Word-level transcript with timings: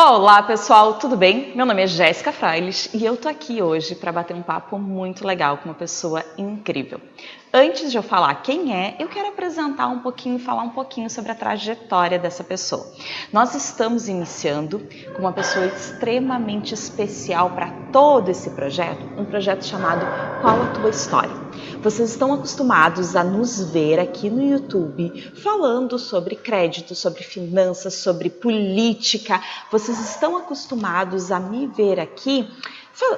Olá 0.00 0.40
pessoal, 0.44 0.94
tudo 0.94 1.16
bem? 1.16 1.56
Meu 1.56 1.66
nome 1.66 1.82
é 1.82 1.86
Jéssica 1.88 2.30
Frailes 2.30 2.88
e 2.94 3.04
eu 3.04 3.16
tô 3.16 3.28
aqui 3.28 3.60
hoje 3.60 3.96
para 3.96 4.12
bater 4.12 4.32
um 4.32 4.42
papo 4.42 4.78
muito 4.78 5.26
legal 5.26 5.58
com 5.58 5.64
uma 5.64 5.74
pessoa 5.74 6.24
incrível. 6.38 7.00
Antes 7.52 7.90
de 7.90 7.96
eu 7.96 8.02
falar 8.04 8.32
quem 8.36 8.72
é, 8.72 8.94
eu 9.00 9.08
quero 9.08 9.26
apresentar 9.26 9.88
um 9.88 9.98
pouquinho, 9.98 10.38
falar 10.38 10.62
um 10.62 10.70
pouquinho 10.70 11.10
sobre 11.10 11.32
a 11.32 11.34
trajetória 11.34 12.16
dessa 12.16 12.44
pessoa. 12.44 12.86
Nós 13.32 13.56
estamos 13.56 14.06
iniciando 14.06 14.80
com 15.16 15.22
uma 15.22 15.32
pessoa 15.32 15.66
extremamente 15.66 16.74
especial 16.74 17.50
para 17.50 17.68
todo 17.92 18.30
esse 18.30 18.50
projeto, 18.50 19.04
um 19.20 19.24
projeto 19.24 19.64
chamado 19.64 20.06
Qual 20.40 20.62
a 20.62 20.66
Tua 20.74 20.90
História? 20.90 21.37
Vocês 21.80 22.10
estão 22.10 22.34
acostumados 22.34 23.14
a 23.14 23.22
nos 23.22 23.60
ver 23.70 24.00
aqui 24.00 24.28
no 24.28 24.42
YouTube 24.42 25.32
falando 25.42 25.96
sobre 25.96 26.34
crédito, 26.34 26.92
sobre 26.94 27.22
finanças, 27.22 27.94
sobre 27.94 28.28
política. 28.28 29.40
Vocês 29.70 29.98
estão 30.00 30.36
acostumados 30.36 31.30
a 31.30 31.38
me 31.38 31.68
ver 31.68 32.00
aqui 32.00 32.48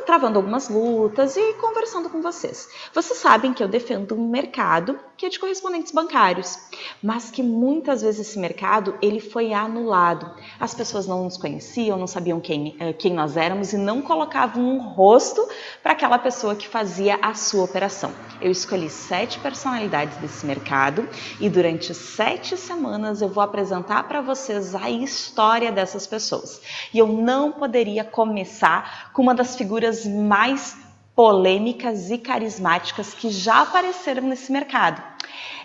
travando 0.05 0.39
algumas 0.39 0.69
lutas 0.69 1.37
e 1.37 1.55
conversando 1.55 2.11
com 2.11 2.21
vocês. 2.21 2.69
Vocês 2.93 3.19
sabem 3.19 3.55
que 3.55 3.63
eu 3.63 3.69
defendo 3.69 4.15
um 4.15 4.29
mercado 4.29 4.99
que 5.21 5.27
é 5.27 5.29
de 5.29 5.39
correspondentes 5.39 5.93
bancários, 5.93 6.59
mas 7.03 7.31
que 7.31 7.43
muitas 7.43 8.01
vezes 8.01 8.27
esse 8.27 8.39
mercado 8.39 8.97
ele 9.03 9.21
foi 9.21 9.53
anulado. 9.53 10.35
As 10.59 10.73
pessoas 10.73 11.07
não 11.07 11.25
nos 11.25 11.37
conheciam, 11.37 11.99
não 11.99 12.07
sabiam 12.07 12.41
quem, 12.41 12.75
eh, 12.81 12.95
quem 12.95 13.13
nós 13.13 13.37
éramos 13.37 13.75
e 13.75 13.77
não 13.77 14.01
colocavam 14.01 14.65
um 14.65 14.79
rosto 14.79 15.47
para 15.83 15.93
aquela 15.93 16.19
pessoa 16.19 16.57
que 16.57 16.67
fazia 16.67 17.19
a 17.21 17.35
sua 17.35 17.65
operação. 17.65 18.15
Eu 18.41 18.51
escolhi 18.51 18.89
sete 18.89 19.39
personalidades 19.41 20.17
desse 20.17 20.47
mercado 20.47 21.07
e 21.39 21.51
durante 21.51 21.93
sete 21.93 22.57
semanas 22.57 23.21
eu 23.21 23.29
vou 23.29 23.43
apresentar 23.43 24.05
para 24.09 24.23
vocês 24.23 24.75
a 24.75 24.89
história 24.89 25.71
dessas 25.71 26.07
pessoas. 26.07 26.63
E 26.95 26.99
eu 26.99 27.07
não 27.07 27.53
poderia 27.53 28.05
começar 28.05 29.13
com 29.13 29.21
uma 29.21 29.35
das 29.35 29.55
figuras 29.55 30.07
mais 30.07 30.90
polêmicas 31.21 32.11
e 32.11 32.17
carismáticas 32.17 33.13
que 33.13 33.29
já 33.29 33.61
apareceram 33.61 34.23
nesse 34.23 34.51
mercado. 34.51 35.03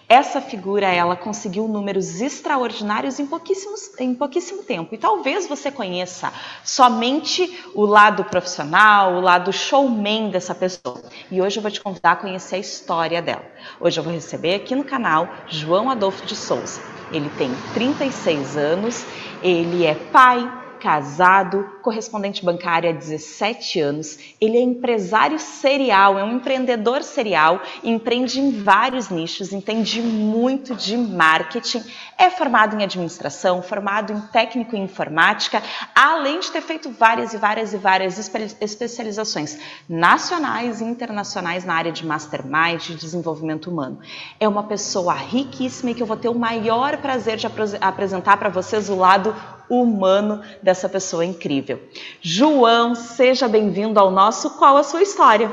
Essa 0.09 0.41
figura, 0.41 0.85
ela 0.85 1.15
conseguiu 1.15 1.65
números 1.65 2.19
extraordinários 2.19 3.21
em, 3.21 3.25
pouquíssimos, 3.25 3.97
em 3.97 4.13
pouquíssimo 4.13 4.63
tempo. 4.63 4.93
E 4.93 4.97
talvez 4.97 5.47
você 5.47 5.71
conheça 5.71 6.33
somente 6.61 7.57
o 7.73 7.85
lado 7.85 8.25
profissional, 8.25 9.13
o 9.13 9.21
lado 9.21 9.53
showman 9.53 10.29
dessa 10.29 10.53
pessoa. 10.53 11.01
E 11.31 11.41
hoje 11.41 11.59
eu 11.59 11.61
vou 11.61 11.71
te 11.71 11.79
convidar 11.79 12.11
a 12.11 12.17
conhecer 12.17 12.57
a 12.57 12.59
história 12.59 13.21
dela. 13.21 13.45
Hoje 13.79 13.97
eu 13.97 14.03
vou 14.03 14.11
receber 14.11 14.55
aqui 14.55 14.75
no 14.75 14.83
canal 14.83 15.29
João 15.47 15.89
Adolfo 15.89 16.25
de 16.25 16.35
Souza. 16.35 16.81
Ele 17.13 17.29
tem 17.37 17.49
36 17.73 18.57
anos, 18.57 19.05
ele 19.41 19.85
é 19.85 19.95
pai, 19.95 20.64
casado, 20.79 21.77
correspondente 21.81 22.43
bancário 22.43 22.89
há 22.89 22.93
17 22.93 23.79
anos. 23.79 24.17
Ele 24.39 24.57
é 24.57 24.61
empresário 24.61 25.39
serial, 25.39 26.17
é 26.19 26.23
um 26.23 26.37
empreendedor 26.37 27.03
serial, 27.03 27.61
empreende 27.83 28.39
em 28.39 28.63
vários 28.63 29.09
nichos, 29.09 29.51
entende 29.51 30.01
muito 30.01 30.75
de 30.75 30.97
marketing, 30.97 31.83
é 32.17 32.29
formado 32.29 32.75
em 32.75 32.83
administração, 32.83 33.61
formado 33.61 34.13
em 34.13 34.21
técnico 34.27 34.75
em 34.75 34.83
informática, 34.83 35.61
além 35.93 36.39
de 36.39 36.51
ter 36.51 36.61
feito 36.61 36.89
várias 36.91 37.33
e 37.33 37.37
várias 37.37 37.73
e 37.73 37.77
várias 37.77 38.17
especializações 38.61 39.57
nacionais 39.87 40.81
e 40.81 40.83
internacionais 40.83 41.65
na 41.65 41.73
área 41.73 41.91
de 41.91 42.05
mastermind, 42.05 42.81
de 42.81 42.95
desenvolvimento 42.95 43.69
humano. 43.69 43.99
É 44.39 44.47
uma 44.47 44.63
pessoa 44.63 45.13
riquíssima 45.13 45.91
e 45.91 45.93
que 45.93 46.01
eu 46.01 46.07
vou 46.07 46.17
ter 46.17 46.29
o 46.29 46.35
maior 46.35 46.97
prazer 46.97 47.37
de 47.37 47.47
apresentar 47.81 48.37
para 48.37 48.49
vocês 48.49 48.89
o 48.89 48.95
lado 48.95 49.35
humano 49.69 50.41
dessa 50.61 50.87
pessoa 50.87 51.25
incrível. 51.25 51.79
João, 52.21 52.95
seja 52.95 53.47
bem-vindo 53.47 53.99
ao 53.99 54.11
nosso 54.11 54.57
Qual 54.57 54.77
a 54.77 54.83
Sua 54.83 55.01
História? 55.01 55.51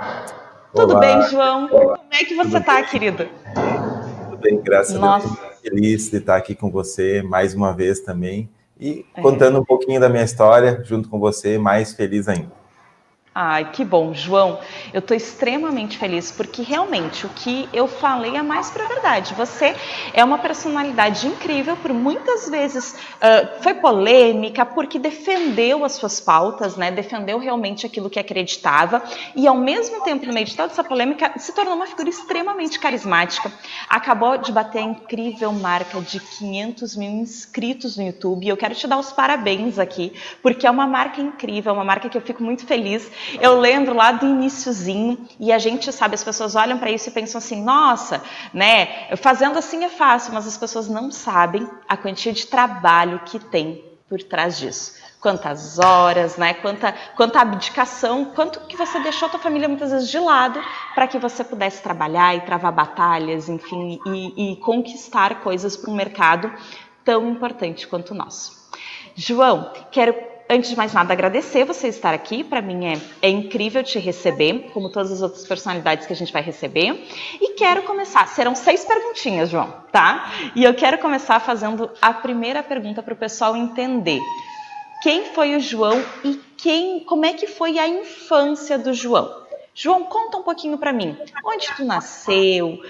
Olá. 0.00 0.24
Tudo 0.72 0.98
bem, 0.98 1.22
João? 1.22 1.68
Olá. 1.72 1.96
Como 1.98 2.14
é 2.14 2.24
que 2.24 2.34
você 2.34 2.58
está, 2.58 2.82
querido? 2.82 3.28
Tudo 4.24 4.36
bem, 4.38 4.60
graças 4.60 4.94
Nossa. 4.94 5.26
a 5.26 5.30
Deus. 5.30 5.60
Feliz 5.60 6.10
de 6.10 6.16
estar 6.16 6.36
aqui 6.36 6.54
com 6.54 6.70
você 6.70 7.22
mais 7.22 7.54
uma 7.54 7.72
vez 7.72 8.00
também 8.00 8.48
e 8.78 9.04
é. 9.14 9.20
contando 9.20 9.60
um 9.60 9.64
pouquinho 9.64 10.00
da 10.00 10.08
minha 10.08 10.24
história 10.24 10.82
junto 10.84 11.08
com 11.08 11.18
você, 11.18 11.58
mais 11.58 11.92
feliz 11.92 12.28
ainda. 12.28 12.59
Ai, 13.42 13.70
que 13.72 13.86
bom, 13.86 14.12
João. 14.12 14.60
Eu 14.92 14.98
estou 14.98 15.16
extremamente 15.16 15.96
feliz 15.96 16.30
porque 16.30 16.60
realmente 16.60 17.24
o 17.24 17.30
que 17.30 17.70
eu 17.72 17.88
falei 17.88 18.36
é 18.36 18.42
mais 18.42 18.68
para 18.68 18.84
verdade. 18.84 19.32
Você 19.32 19.74
é 20.12 20.22
uma 20.22 20.36
personalidade 20.36 21.26
incrível, 21.26 21.74
por 21.78 21.90
muitas 21.90 22.50
vezes 22.50 22.92
uh, 22.92 23.62
foi 23.62 23.72
polêmica, 23.72 24.66
porque 24.66 24.98
defendeu 24.98 25.86
as 25.86 25.92
suas 25.92 26.20
pautas, 26.20 26.76
né? 26.76 26.90
Defendeu 26.90 27.38
realmente 27.38 27.86
aquilo 27.86 28.10
que 28.10 28.18
acreditava 28.18 29.02
e, 29.34 29.48
ao 29.48 29.56
mesmo 29.56 30.02
tempo, 30.02 30.26
no 30.26 30.34
meio 30.34 30.44
de 30.44 30.54
toda 30.54 30.70
essa 30.70 30.84
polêmica, 30.84 31.32
se 31.38 31.54
tornou 31.54 31.76
uma 31.76 31.86
figura 31.86 32.10
extremamente 32.10 32.78
carismática. 32.78 33.50
Acabou 33.88 34.36
de 34.36 34.52
bater 34.52 34.80
a 34.80 34.82
incrível 34.82 35.50
marca 35.50 35.98
de 36.02 36.20
500 36.20 36.94
mil 36.94 37.10
inscritos 37.10 37.96
no 37.96 38.02
YouTube. 38.02 38.46
Eu 38.46 38.56
quero 38.58 38.74
te 38.74 38.86
dar 38.86 38.98
os 38.98 39.10
parabéns 39.10 39.78
aqui, 39.78 40.12
porque 40.42 40.66
é 40.66 40.70
uma 40.70 40.86
marca 40.86 41.22
incrível, 41.22 41.72
uma 41.72 41.84
marca 41.84 42.06
que 42.06 42.18
eu 42.18 42.22
fico 42.22 42.42
muito 42.42 42.66
feliz 42.66 43.10
eu 43.40 43.58
lembro 43.58 43.94
lá 43.94 44.12
do 44.12 44.26
iníciozinho 44.26 45.18
e 45.38 45.52
a 45.52 45.58
gente 45.58 45.92
sabe, 45.92 46.14
as 46.14 46.24
pessoas 46.24 46.54
olham 46.54 46.78
para 46.78 46.90
isso 46.90 47.08
e 47.08 47.12
pensam 47.12 47.38
assim, 47.38 47.62
nossa, 47.62 48.22
né? 48.52 49.14
Fazendo 49.16 49.58
assim 49.58 49.84
é 49.84 49.88
fácil, 49.88 50.32
mas 50.32 50.46
as 50.46 50.56
pessoas 50.56 50.88
não 50.88 51.10
sabem 51.10 51.68
a 51.88 51.96
quantia 51.96 52.32
de 52.32 52.46
trabalho 52.46 53.20
que 53.24 53.38
tem 53.38 53.84
por 54.08 54.22
trás 54.22 54.58
disso. 54.58 54.98
Quantas 55.20 55.78
horas, 55.78 56.36
né? 56.36 56.54
Quanta, 56.54 56.94
quanta 57.14 57.40
abdicação, 57.40 58.24
quanto 58.24 58.60
que 58.60 58.76
você 58.76 58.98
deixou 59.00 59.28
a 59.28 59.30
tua 59.30 59.40
família 59.40 59.68
muitas 59.68 59.92
vezes 59.92 60.08
de 60.08 60.18
lado 60.18 60.60
para 60.94 61.06
que 61.06 61.18
você 61.18 61.44
pudesse 61.44 61.82
trabalhar 61.82 62.34
e 62.34 62.40
travar 62.40 62.72
batalhas, 62.72 63.48
enfim, 63.48 64.00
e, 64.06 64.52
e 64.52 64.56
conquistar 64.56 65.40
coisas 65.42 65.76
para 65.76 65.90
um 65.90 65.94
mercado 65.94 66.50
tão 67.04 67.28
importante 67.28 67.86
quanto 67.86 68.12
o 68.12 68.14
nosso. 68.14 68.58
João, 69.14 69.72
quero 69.90 70.29
antes 70.50 70.68
de 70.68 70.76
mais 70.76 70.92
nada, 70.92 71.12
agradecer 71.12 71.64
você 71.64 71.86
estar 71.86 72.12
aqui. 72.12 72.42
Para 72.42 72.60
mim 72.60 72.86
é, 72.86 73.00
é 73.22 73.30
incrível 73.30 73.84
te 73.84 73.98
receber, 74.00 74.70
como 74.74 74.90
todas 74.90 75.12
as 75.12 75.22
outras 75.22 75.46
personalidades 75.46 76.06
que 76.06 76.12
a 76.12 76.16
gente 76.16 76.32
vai 76.32 76.42
receber. 76.42 77.06
E 77.40 77.54
quero 77.54 77.82
começar. 77.84 78.26
Serão 78.26 78.56
seis 78.56 78.84
perguntinhas, 78.84 79.48
João, 79.48 79.72
tá? 79.92 80.32
E 80.56 80.64
eu 80.64 80.74
quero 80.74 80.98
começar 80.98 81.38
fazendo 81.38 81.88
a 82.02 82.12
primeira 82.12 82.62
pergunta 82.62 83.00
para 83.02 83.14
o 83.14 83.16
pessoal 83.16 83.56
entender. 83.56 84.20
Quem 85.02 85.26
foi 85.26 85.54
o 85.54 85.60
João 85.60 86.04
e 86.24 86.38
quem, 86.58 87.00
como 87.00 87.24
é 87.24 87.32
que 87.32 87.46
foi 87.46 87.78
a 87.78 87.88
infância 87.88 88.76
do 88.76 88.92
João? 88.92 89.40
João, 89.72 90.04
conta 90.04 90.36
um 90.36 90.42
pouquinho 90.42 90.76
para 90.76 90.92
mim. 90.92 91.16
Onde 91.44 91.66
tu 91.74 91.84
nasceu? 91.84 92.82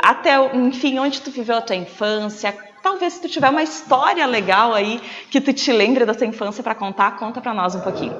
até, 0.00 0.36
enfim, 0.54 0.98
onde 0.98 1.20
tu 1.20 1.30
viveu 1.30 1.56
a 1.56 1.60
tua 1.60 1.76
infância? 1.76 2.56
Talvez 2.82 3.14
se 3.14 3.22
tu 3.22 3.28
tiver 3.28 3.50
uma 3.50 3.62
história 3.62 4.26
legal 4.26 4.72
aí 4.74 5.00
que 5.30 5.40
tu 5.40 5.52
te 5.52 5.72
lembre 5.72 6.04
da 6.04 6.14
tua 6.14 6.26
infância 6.26 6.62
para 6.62 6.74
contar, 6.74 7.18
conta 7.18 7.40
para 7.40 7.52
nós 7.52 7.74
um 7.74 7.80
pouquinho. 7.80 8.16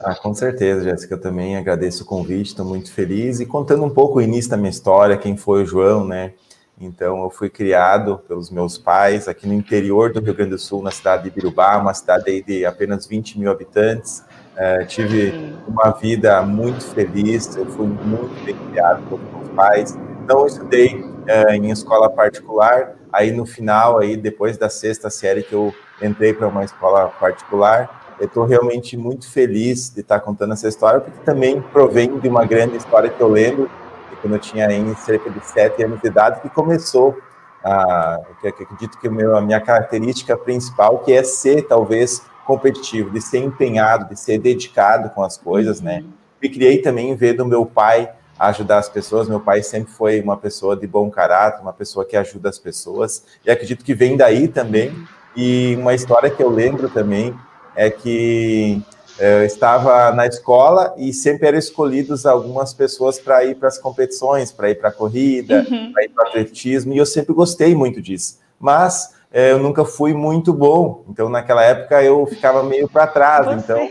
Ah, 0.00 0.14
com 0.14 0.34
certeza, 0.34 0.84
Jéssica, 0.84 1.14
eu 1.14 1.20
também 1.20 1.56
agradeço 1.56 2.02
o 2.02 2.06
convite, 2.06 2.48
estou 2.48 2.66
muito 2.66 2.92
feliz. 2.92 3.40
E 3.40 3.46
contando 3.46 3.84
um 3.84 3.90
pouco 3.90 4.18
o 4.18 4.22
início 4.22 4.50
da 4.50 4.56
minha 4.56 4.70
história, 4.70 5.16
quem 5.16 5.36
foi 5.36 5.62
o 5.62 5.66
João, 5.66 6.04
né? 6.04 6.32
Então, 6.80 7.22
eu 7.22 7.30
fui 7.30 7.48
criado 7.48 8.18
pelos 8.26 8.50
meus 8.50 8.76
pais 8.76 9.28
aqui 9.28 9.46
no 9.46 9.54
interior 9.54 10.12
do 10.12 10.20
Rio 10.20 10.34
Grande 10.34 10.50
do 10.50 10.58
Sul, 10.58 10.82
na 10.82 10.90
cidade 10.90 11.22
de 11.22 11.30
Birubá, 11.30 11.78
uma 11.78 11.94
cidade 11.94 12.42
de 12.42 12.66
apenas 12.66 13.06
20 13.06 13.38
mil 13.38 13.50
habitantes. 13.50 14.24
Uh, 14.54 14.84
tive 14.86 15.54
uma 15.68 15.92
vida 15.92 16.42
muito 16.42 16.84
feliz, 16.84 17.56
eu 17.56 17.66
fui 17.66 17.86
muito 17.86 18.44
bem 18.44 18.56
criado 18.70 19.02
pelos 19.08 19.24
meus 19.32 19.48
pais. 19.50 19.96
Não 20.28 20.46
estudei 20.46 20.96
uh, 20.96 21.52
em 21.52 21.70
escola 21.70 22.10
particular, 22.10 22.96
Aí 23.14 23.30
no 23.30 23.46
final, 23.46 24.00
aí 24.00 24.16
depois 24.16 24.58
da 24.58 24.68
sexta 24.68 25.08
série 25.08 25.44
que 25.44 25.52
eu 25.52 25.72
entrei 26.02 26.34
para 26.34 26.48
uma 26.48 26.64
escola 26.64 27.06
particular, 27.06 28.16
eu 28.18 28.26
estou 28.26 28.44
realmente 28.44 28.96
muito 28.96 29.30
feliz 29.30 29.88
de 29.88 30.00
estar 30.00 30.18
tá 30.18 30.24
contando 30.24 30.52
essa 30.52 30.66
história, 30.66 31.00
porque 31.00 31.20
também 31.20 31.62
provém 31.62 32.18
de 32.18 32.28
uma 32.28 32.44
grande 32.44 32.76
história 32.76 33.08
que 33.08 33.20
eu 33.20 33.28
lembro, 33.28 33.70
de 34.10 34.16
quando 34.16 34.32
eu 34.34 34.40
tinha 34.40 34.66
em 34.72 34.92
cerca 34.96 35.30
de 35.30 35.46
sete 35.46 35.84
anos 35.84 36.00
de 36.00 36.08
idade, 36.08 36.40
que 36.40 36.48
começou 36.48 37.16
a, 37.62 38.18
que 38.40 38.48
acredito 38.48 38.98
que 38.98 39.06
a 39.06 39.40
minha 39.40 39.60
característica 39.60 40.36
principal, 40.36 40.98
que 40.98 41.12
é 41.12 41.22
ser 41.22 41.68
talvez 41.68 42.20
competitivo, 42.44 43.10
de 43.10 43.20
ser 43.20 43.38
empenhado, 43.38 44.08
de 44.08 44.18
ser 44.18 44.38
dedicado 44.38 45.08
com 45.10 45.22
as 45.22 45.38
coisas, 45.38 45.80
né? 45.80 46.00
uhum. 46.00 46.10
Me 46.42 46.48
criei 46.48 46.78
também 46.78 47.14
ver 47.14 47.34
do 47.34 47.46
meu 47.46 47.64
pai 47.64 48.10
ajudar 48.38 48.78
as 48.78 48.88
pessoas. 48.88 49.28
Meu 49.28 49.40
pai 49.40 49.62
sempre 49.62 49.92
foi 49.92 50.20
uma 50.20 50.36
pessoa 50.36 50.76
de 50.76 50.86
bom 50.86 51.10
caráter, 51.10 51.62
uma 51.62 51.72
pessoa 51.72 52.04
que 52.04 52.16
ajuda 52.16 52.48
as 52.48 52.58
pessoas, 52.58 53.24
e 53.44 53.50
acredito 53.50 53.84
que 53.84 53.94
vem 53.94 54.16
daí 54.16 54.48
também. 54.48 54.92
E 55.36 55.76
uma 55.78 55.94
história 55.94 56.30
que 56.30 56.42
eu 56.42 56.48
lembro 56.48 56.88
também 56.88 57.34
é 57.74 57.90
que 57.90 58.82
é, 59.18 59.40
eu 59.40 59.44
estava 59.44 60.12
na 60.12 60.26
escola 60.26 60.94
e 60.96 61.12
sempre 61.12 61.46
eram 61.46 61.58
escolhidos 61.58 62.26
algumas 62.26 62.74
pessoas 62.74 63.18
para 63.18 63.44
ir 63.44 63.56
para 63.56 63.68
as 63.68 63.78
competições, 63.78 64.50
para 64.50 64.70
ir 64.70 64.76
para 64.76 64.88
a 64.88 64.92
corrida, 64.92 65.66
uhum. 65.68 65.92
para 65.92 66.04
ir 66.04 66.08
para 66.08 66.24
o 66.24 66.28
atletismo, 66.28 66.92
e 66.92 66.98
eu 66.98 67.06
sempre 67.06 67.32
gostei 67.32 67.74
muito 67.74 68.02
disso. 68.02 68.40
Mas 68.58 69.14
é, 69.32 69.52
eu 69.52 69.58
nunca 69.58 69.84
fui 69.84 70.14
muito 70.14 70.52
bom. 70.52 71.04
Então, 71.08 71.28
naquela 71.28 71.62
época, 71.62 72.02
eu 72.02 72.26
ficava 72.26 72.62
meio 72.62 72.88
para 72.88 73.06
trás. 73.06 73.62
Então, 73.62 73.90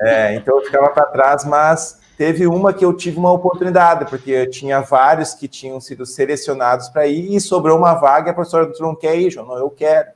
é, 0.00 0.34
então, 0.34 0.58
eu 0.58 0.64
ficava 0.64 0.88
para 0.90 1.04
trás, 1.04 1.44
mas 1.44 2.00
teve 2.22 2.46
uma 2.46 2.72
que 2.72 2.84
eu 2.84 2.92
tive 2.92 3.18
uma 3.18 3.32
oportunidade, 3.32 4.08
porque 4.08 4.30
eu 4.30 4.48
tinha 4.48 4.80
vários 4.80 5.34
que 5.34 5.48
tinham 5.48 5.80
sido 5.80 6.06
selecionados 6.06 6.88
para 6.88 7.04
ir 7.04 7.34
e 7.34 7.40
sobrou 7.40 7.76
uma 7.76 7.94
vaga. 7.94 8.30
A 8.30 8.34
professora 8.34 8.72
não 8.78 8.94
quer 8.94 9.16
ir, 9.16 9.28
João? 9.32 9.48
Não, 9.48 9.58
eu 9.58 9.68
quero. 9.68 10.06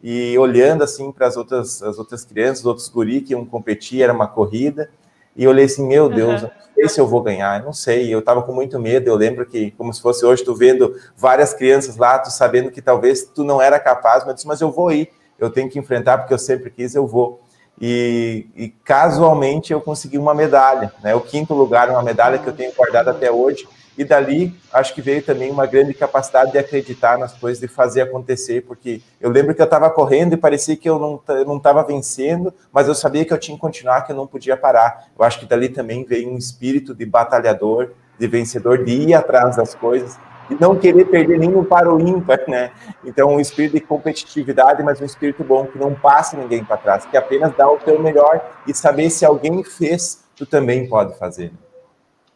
E 0.00 0.38
olhando 0.38 0.84
assim 0.84 1.10
para 1.10 1.26
as 1.26 1.36
outras, 1.36 1.82
as 1.82 1.98
outras 1.98 2.24
crianças, 2.24 2.60
os 2.60 2.66
outros 2.66 2.88
guri 2.88 3.20
que 3.20 3.32
iam 3.32 3.44
competir, 3.44 4.00
era 4.00 4.12
uma 4.12 4.28
corrida. 4.28 4.88
E 5.34 5.42
eu 5.42 5.50
olhei 5.50 5.64
assim: 5.64 5.84
meu 5.84 6.08
Deus, 6.08 6.44
uhum. 6.44 6.48
não 6.48 6.72
sei 6.72 6.88
se 6.88 7.00
eu 7.00 7.06
vou 7.08 7.20
ganhar, 7.20 7.60
não 7.64 7.72
sei. 7.72 8.14
Eu 8.14 8.20
estava 8.20 8.44
com 8.44 8.52
muito 8.52 8.78
medo. 8.78 9.08
Eu 9.08 9.16
lembro 9.16 9.44
que, 9.44 9.72
como 9.72 9.92
se 9.92 10.00
fosse 10.00 10.24
hoje, 10.24 10.44
tu 10.44 10.54
vendo 10.54 10.94
várias 11.16 11.52
crianças 11.52 11.96
lá, 11.96 12.16
tu 12.16 12.30
sabendo 12.30 12.70
que 12.70 12.80
talvez 12.80 13.24
tu 13.24 13.42
não 13.42 13.60
era 13.60 13.80
capaz, 13.80 14.24
mas 14.24 14.36
disse: 14.36 14.46
mas 14.46 14.60
eu 14.60 14.70
vou 14.70 14.92
ir, 14.92 15.10
eu 15.36 15.50
tenho 15.50 15.68
que 15.68 15.80
enfrentar 15.80 16.18
porque 16.18 16.32
eu 16.32 16.38
sempre 16.38 16.70
quis, 16.70 16.94
eu 16.94 17.08
vou. 17.08 17.40
E, 17.80 18.46
e, 18.56 18.68
casualmente 18.68 19.72
eu 19.72 19.80
consegui 19.80 20.16
uma 20.16 20.34
medalha, 20.34 20.92
né? 21.02 21.14
O 21.14 21.20
quinto 21.20 21.52
lugar, 21.52 21.90
uma 21.90 22.02
medalha 22.02 22.38
que 22.38 22.46
eu 22.46 22.52
tenho 22.52 22.72
guardado 22.72 23.08
até 23.08 23.30
hoje. 23.30 23.68
E 23.98 24.04
dali, 24.04 24.54
acho 24.72 24.94
que 24.94 25.00
veio 25.00 25.22
também 25.22 25.50
uma 25.50 25.66
grande 25.66 25.94
capacidade 25.94 26.52
de 26.52 26.58
acreditar 26.58 27.18
nas 27.18 27.32
coisas, 27.32 27.60
de 27.60 27.66
fazer 27.66 28.02
acontecer, 28.02 28.62
porque 28.66 29.00
eu 29.18 29.30
lembro 29.30 29.54
que 29.54 29.60
eu 29.60 29.64
estava 29.64 29.88
correndo 29.88 30.34
e 30.34 30.36
parecia 30.36 30.76
que 30.76 30.88
eu 30.88 31.22
não 31.46 31.56
estava 31.56 31.82
vencendo, 31.82 32.52
mas 32.70 32.88
eu 32.88 32.94
sabia 32.94 33.24
que 33.24 33.32
eu 33.32 33.38
tinha 33.38 33.56
que 33.56 33.60
continuar, 33.60 34.02
que 34.02 34.12
eu 34.12 34.16
não 34.16 34.26
podia 34.26 34.56
parar. 34.56 35.06
Eu 35.18 35.24
acho 35.24 35.38
que 35.38 35.46
dali 35.46 35.70
também 35.70 36.04
veio 36.04 36.30
um 36.30 36.36
espírito 36.36 36.94
de 36.94 37.06
batalhador, 37.06 37.92
de 38.18 38.26
vencedor, 38.26 38.84
de 38.84 38.92
ir 38.92 39.14
atrás 39.14 39.56
das 39.56 39.74
coisas 39.74 40.18
e 40.50 40.56
não 40.60 40.76
querer 40.76 41.06
perder 41.06 41.38
nenhum 41.38 41.64
para 41.64 41.92
o 41.92 42.00
ímpar, 42.00 42.40
né? 42.48 42.70
Então, 43.04 43.34
um 43.34 43.40
espírito 43.40 43.74
de 43.74 43.80
competitividade, 43.80 44.82
mas 44.82 45.00
um 45.00 45.04
espírito 45.04 45.42
bom, 45.44 45.66
que 45.66 45.78
não 45.78 45.94
passa 45.94 46.36
ninguém 46.36 46.64
para 46.64 46.76
trás, 46.76 47.06
que 47.06 47.16
apenas 47.16 47.54
dá 47.56 47.68
o 47.68 47.78
teu 47.78 48.00
melhor 48.00 48.40
e 48.66 48.74
saber 48.74 49.10
se 49.10 49.24
alguém 49.24 49.62
fez, 49.64 50.24
tu 50.36 50.46
também 50.46 50.88
pode 50.88 51.18
fazer. 51.18 51.52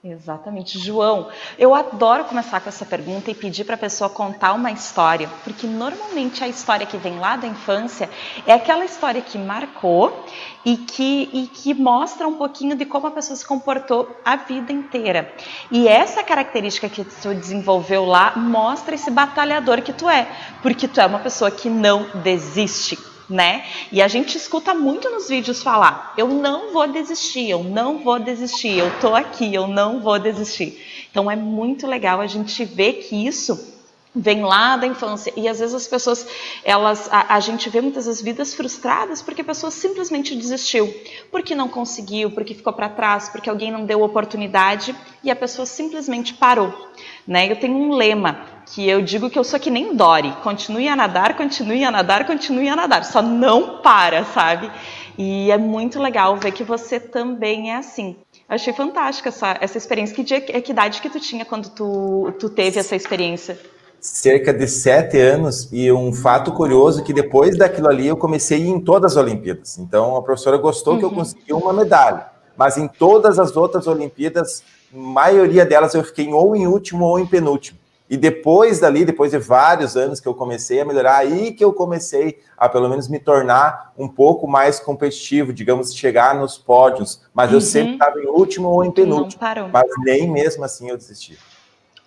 Exatamente. 0.03 0.79
João, 0.79 1.29
eu 1.59 1.75
adoro 1.75 2.25
começar 2.25 2.59
com 2.61 2.71
essa 2.71 2.87
pergunta 2.87 3.31
e 3.31 3.35
pedir 3.35 3.65
para 3.65 3.75
a 3.75 3.79
pessoa 3.79 4.09
contar 4.09 4.55
uma 4.55 4.73
história, 4.73 5.29
porque 5.45 5.67
normalmente 5.67 6.43
a 6.43 6.49
história 6.49 6.87
que 6.87 6.97
vem 6.97 7.19
lá 7.19 7.37
da 7.37 7.47
infância 7.47 8.09
é 8.47 8.55
aquela 8.55 8.83
história 8.83 9.21
que 9.21 9.37
marcou 9.37 10.25
e 10.65 10.79
que, 10.79 11.29
e 11.35 11.47
que 11.49 11.75
mostra 11.75 12.27
um 12.27 12.37
pouquinho 12.37 12.75
de 12.75 12.87
como 12.87 13.09
a 13.09 13.11
pessoa 13.11 13.37
se 13.37 13.45
comportou 13.45 14.09
a 14.25 14.37
vida 14.37 14.73
inteira. 14.73 15.35
E 15.71 15.87
essa 15.87 16.25
característica 16.25 16.89
que 16.89 17.05
tu 17.05 17.35
desenvolveu 17.35 18.07
lá 18.07 18.33
mostra 18.37 18.95
esse 18.95 19.11
batalhador 19.11 19.83
que 19.83 19.93
tu 19.93 20.09
é, 20.09 20.27
porque 20.63 20.89
tu 20.89 20.99
é 20.99 21.05
uma 21.05 21.19
pessoa 21.19 21.51
que 21.51 21.69
não 21.69 22.07
desiste, 22.23 22.97
né? 23.31 23.65
E 23.93 24.03
a 24.03 24.09
gente 24.09 24.37
escuta 24.37 24.75
muito 24.75 25.09
nos 25.09 25.29
vídeos 25.29 25.63
falar: 25.63 26.13
eu 26.19 26.29
não 26.29 26.73
vou 26.73 26.87
desistir, 26.89 27.49
eu 27.49 27.63
não 27.63 27.99
vou 27.99 28.19
desistir, 28.19 28.77
eu 28.77 28.91
tô 29.01 29.15
aqui, 29.15 29.55
eu 29.55 29.67
não 29.67 30.01
vou 30.01 30.19
desistir. 30.19 31.07
Então 31.11 31.31
é 31.31 31.37
muito 31.37 31.87
legal 31.87 32.21
a 32.21 32.27
gente 32.27 32.65
ver 32.65 32.95
que 32.95 33.27
isso 33.27 33.80
vem 34.15 34.43
lá 34.43 34.77
da 34.77 34.87
infância 34.87 35.33
e 35.37 35.47
às 35.47 35.61
vezes 35.61 35.75
as 35.75 35.87
pessoas 35.87 36.27
elas 36.65 37.09
a, 37.13 37.37
a, 37.37 37.41
gente 37.41 37.71
vê 37.71 37.81
muitas 37.81 38.07
vezes 38.07 38.21
vidas 38.21 38.55
frustradas 38.55 39.23
porque 39.23 39.43
a 39.43 39.45
pessoa 39.45 39.71
simplesmente 39.71 40.35
desistiu 40.35 40.93
porque 41.31 41.55
não 41.55 41.69
conseguiu 41.69 42.33
porque 42.33 42.55
ficou 42.55 42.73
para 42.73 42.89
trás 42.89 43.29
porque 43.29 43.49
alguém 43.49 43.71
não 43.71 43.85
deu 43.85 44.03
oportunidade 44.03 44.97
e 45.23 45.31
a 45.31 45.37
pessoa 45.37 45.65
simplesmente 45.65 46.35
parou 46.35 46.91
né 47.25 47.51
eu 47.51 47.57
tenho 47.57 47.77
um 47.77 47.95
lema 47.95 48.45
que 48.73 48.89
eu 48.89 49.03
digo 49.03 49.29
que 49.29 49.39
eu 49.39 49.45
sou 49.45 49.59
que 49.59 49.71
nem 49.71 49.95
Dory, 49.95 50.33
continue 50.43 50.89
a 50.89 50.95
nadar, 50.95 51.37
continue 51.37 51.85
a 51.85 51.91
nadar, 51.91 52.25
continue 52.25 52.69
a 52.69 52.77
nadar, 52.77 53.05
só 53.05 53.21
não 53.21 53.79
para, 53.79 54.25
sabe? 54.25 54.71
E 55.19 55.51
é 55.51 55.59
muito 55.59 56.01
legal 56.01 56.37
ver 56.37 56.53
que 56.53 56.63
você 56.63 57.01
também 57.01 57.73
é 57.73 57.77
assim. 57.77 58.17
achei 58.49 58.73
fantástica 58.73 59.29
essa, 59.29 59.59
essa 59.61 59.77
experiência. 59.77 60.15
Que, 60.15 60.23
dia, 60.23 60.41
que 60.41 60.71
idade 60.71 61.01
que 61.03 61.11
tu 61.11 61.19
tinha 61.19 61.45
quando 61.45 61.69
tu, 61.71 62.33
tu 62.39 62.49
teve 62.49 62.79
essa 62.79 62.95
experiência? 62.95 63.59
Cerca 64.01 64.53
de 64.53 64.67
sete 64.67 65.19
anos, 65.19 65.69
e 65.71 65.93
um 65.93 66.13
fato 66.13 66.53
curioso 66.53 67.05
que 67.05 67.13
depois 67.13 67.57
daquilo 67.57 67.89
ali 67.89 68.07
eu 68.07 68.17
comecei 68.17 68.67
em 68.67 68.81
todas 68.81 69.13
as 69.13 69.23
Olimpíadas. 69.23 69.79
Então 69.79 70.17
a 70.17 70.23
professora 70.23 70.57
gostou 70.57 70.95
uhum. 70.95 70.99
que 70.99 71.05
eu 71.05 71.09
uhum. 71.11 71.17
consegui 71.17 71.53
uma 71.53 71.73
medalha, 71.73 72.27
mas 72.57 72.79
em 72.79 72.89
todas 72.89 73.39
as 73.39 73.57
outras 73.57 73.87
Olimpíadas, 73.87 74.63
maioria 74.91 75.67
delas 75.67 75.95
eu 75.95 76.03
fiquei 76.03 76.33
ou 76.33 76.57
em 76.57 76.67
último 76.67 77.05
ou 77.05 77.19
em 77.19 77.27
penúltimo. 77.27 77.79
E 78.11 78.17
depois 78.17 78.81
dali, 78.81 79.05
depois 79.05 79.31
de 79.31 79.39
vários 79.39 79.97
anos 79.97 80.19
que 80.19 80.27
eu 80.27 80.35
comecei 80.35 80.81
a 80.81 80.85
melhorar, 80.85 81.19
aí 81.19 81.53
que 81.53 81.65
eu 81.65 81.73
comecei 81.73 82.41
a 82.59 82.69
pelo 82.69 82.89
menos 82.89 83.07
me 83.07 83.21
tornar 83.21 83.93
um 83.97 84.09
pouco 84.09 84.49
mais 84.49 84.81
competitivo, 84.81 85.53
digamos, 85.53 85.95
chegar 85.95 86.35
nos 86.35 86.59
pódios. 86.59 87.23
Mas 87.33 87.51
uhum. 87.51 87.57
eu 87.57 87.61
sempre 87.61 87.93
estava 87.93 88.19
em 88.19 88.27
último 88.27 88.69
ou 88.69 88.85
em 88.85 88.91
penúltimo. 88.91 89.41
Mas 89.73 89.85
nem 90.01 90.29
mesmo 90.29 90.65
assim 90.65 90.91
eu 90.91 90.97
desisti. 90.97 91.39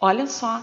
Olha 0.01 0.27
só. 0.27 0.61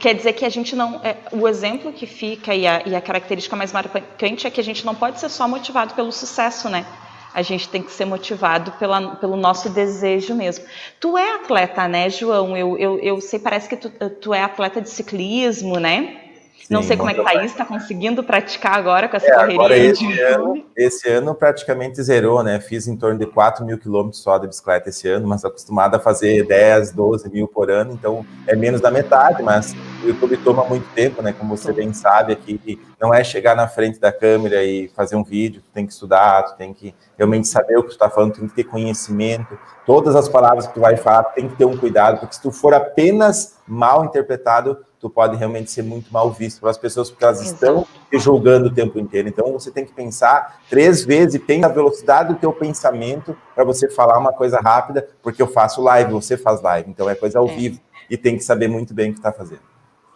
Quer 0.00 0.14
dizer 0.14 0.34
que 0.34 0.44
a 0.44 0.50
gente 0.50 0.76
não. 0.76 1.00
É, 1.02 1.16
o 1.32 1.48
exemplo 1.48 1.92
que 1.92 2.06
fica 2.06 2.54
e 2.54 2.66
a, 2.66 2.82
e 2.84 2.94
a 2.94 3.00
característica 3.00 3.56
mais 3.56 3.72
marcante 3.72 4.46
é 4.46 4.50
que 4.50 4.60
a 4.60 4.64
gente 4.64 4.84
não 4.84 4.94
pode 4.94 5.18
ser 5.18 5.28
só 5.28 5.48
motivado 5.48 5.94
pelo 5.94 6.12
sucesso, 6.12 6.68
né? 6.68 6.84
a 7.32 7.42
gente 7.42 7.68
tem 7.68 7.82
que 7.82 7.92
ser 7.92 8.04
motivado 8.04 8.72
pela, 8.72 9.16
pelo 9.16 9.36
nosso 9.36 9.68
desejo 9.70 10.34
mesmo. 10.34 10.64
Tu 10.98 11.16
é 11.16 11.34
atleta, 11.36 11.86
né, 11.86 12.10
João? 12.10 12.56
Eu, 12.56 12.76
eu, 12.78 12.98
eu 12.98 13.20
sei, 13.20 13.38
parece 13.38 13.68
que 13.68 13.76
tu, 13.76 13.90
tu 14.20 14.34
é 14.34 14.42
atleta 14.42 14.80
de 14.80 14.88
ciclismo, 14.88 15.78
né? 15.78 16.27
Sim, 16.68 16.74
não 16.74 16.82
sei 16.82 16.98
como 16.98 17.08
é 17.08 17.14
que 17.14 17.22
tá 17.22 17.34
isso, 17.36 17.54
está 17.54 17.64
conseguindo 17.64 18.22
praticar 18.22 18.74
agora 18.74 19.08
com 19.08 19.16
essa 19.16 19.26
é, 19.26 19.34
correria. 19.34 19.54
Agora 19.56 19.78
esse, 19.78 20.20
ano, 20.20 20.64
esse 20.76 21.08
ano 21.08 21.34
praticamente 21.34 22.02
zerou, 22.02 22.42
né? 22.42 22.60
Fiz 22.60 22.86
em 22.86 22.94
torno 22.94 23.18
de 23.18 23.24
4 23.24 23.64
mil 23.64 23.78
quilômetros 23.78 24.22
só 24.22 24.36
de 24.36 24.46
bicicleta 24.46 24.90
esse 24.90 25.08
ano, 25.08 25.26
mas 25.26 25.46
acostumado 25.46 25.94
a 25.94 25.98
fazer 25.98 26.46
10, 26.46 26.92
12 26.92 27.30
mil 27.30 27.48
por 27.48 27.70
ano, 27.70 27.94
então 27.94 28.24
é 28.46 28.54
menos 28.54 28.82
da 28.82 28.90
metade, 28.90 29.42
mas 29.42 29.74
o 30.04 30.08
YouTube 30.08 30.36
toma 30.36 30.62
muito 30.64 30.86
tempo, 30.94 31.22
né? 31.22 31.32
Como 31.32 31.56
você 31.56 31.72
bem 31.72 31.94
sabe 31.94 32.34
aqui, 32.34 32.78
não 33.00 33.14
é 33.14 33.24
chegar 33.24 33.56
na 33.56 33.66
frente 33.66 33.98
da 33.98 34.12
câmera 34.12 34.62
e 34.62 34.88
fazer 34.88 35.16
um 35.16 35.24
vídeo, 35.24 35.62
tu 35.62 35.72
tem 35.72 35.86
que 35.86 35.92
estudar, 35.94 36.42
tu 36.42 36.56
tem 36.58 36.74
que 36.74 36.94
realmente 37.16 37.48
saber 37.48 37.78
o 37.78 37.82
que 37.82 37.88
tu 37.88 37.92
está 37.92 38.10
falando, 38.10 38.34
tem 38.34 38.46
que 38.46 38.54
ter 38.54 38.64
conhecimento, 38.64 39.58
todas 39.86 40.14
as 40.14 40.28
palavras 40.28 40.66
que 40.66 40.74
tu 40.74 40.80
vai 40.80 40.98
falar, 40.98 41.24
tem 41.24 41.48
que 41.48 41.56
ter 41.56 41.64
um 41.64 41.78
cuidado, 41.78 42.20
porque 42.20 42.34
se 42.34 42.42
tu 42.42 42.52
for 42.52 42.74
apenas 42.74 43.56
mal 43.66 44.04
interpretado, 44.04 44.76
tu 45.00 45.08
pode 45.08 45.36
realmente 45.36 45.70
ser 45.70 45.82
muito 45.82 46.12
mal 46.12 46.30
visto 46.30 46.60
pelas 46.60 46.76
pessoas, 46.76 47.10
porque 47.10 47.24
elas 47.24 47.40
estão 47.40 47.86
te 48.10 48.18
julgando 48.18 48.68
o 48.68 48.74
tempo 48.74 48.98
inteiro. 48.98 49.28
Então, 49.28 49.52
você 49.52 49.70
tem 49.70 49.84
que 49.84 49.92
pensar 49.92 50.60
três 50.68 51.04
vezes, 51.04 51.40
tem 51.46 51.64
a 51.64 51.68
velocidade 51.68 52.34
do 52.34 52.40
teu 52.40 52.52
pensamento 52.52 53.36
para 53.54 53.64
você 53.64 53.88
falar 53.88 54.18
uma 54.18 54.32
coisa 54.32 54.58
rápida, 54.60 55.08
porque 55.22 55.40
eu 55.40 55.46
faço 55.46 55.82
live, 55.82 56.12
você 56.12 56.36
faz 56.36 56.60
live, 56.60 56.90
então 56.90 57.08
é 57.08 57.14
coisa 57.14 57.38
ao 57.38 57.48
é. 57.48 57.54
vivo, 57.54 57.80
e 58.10 58.16
tem 58.16 58.36
que 58.36 58.42
saber 58.42 58.68
muito 58.68 58.92
bem 58.92 59.10
o 59.10 59.12
que 59.12 59.18
está 59.18 59.32
fazendo. 59.32 59.68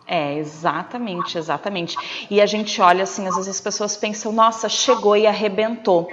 É, 0.07 0.37
exatamente, 0.37 1.39
exatamente. 1.39 1.97
E 2.29 2.41
a 2.41 2.47
gente 2.47 2.81
olha 2.81 3.05
assim, 3.05 3.27
às 3.27 3.37
vezes 3.37 3.49
as 3.49 3.61
pessoas 3.61 3.97
pensam, 3.97 4.33
nossa, 4.33 4.69
chegou 4.69 5.17
e 5.17 5.27
arrebentou. 5.27 6.09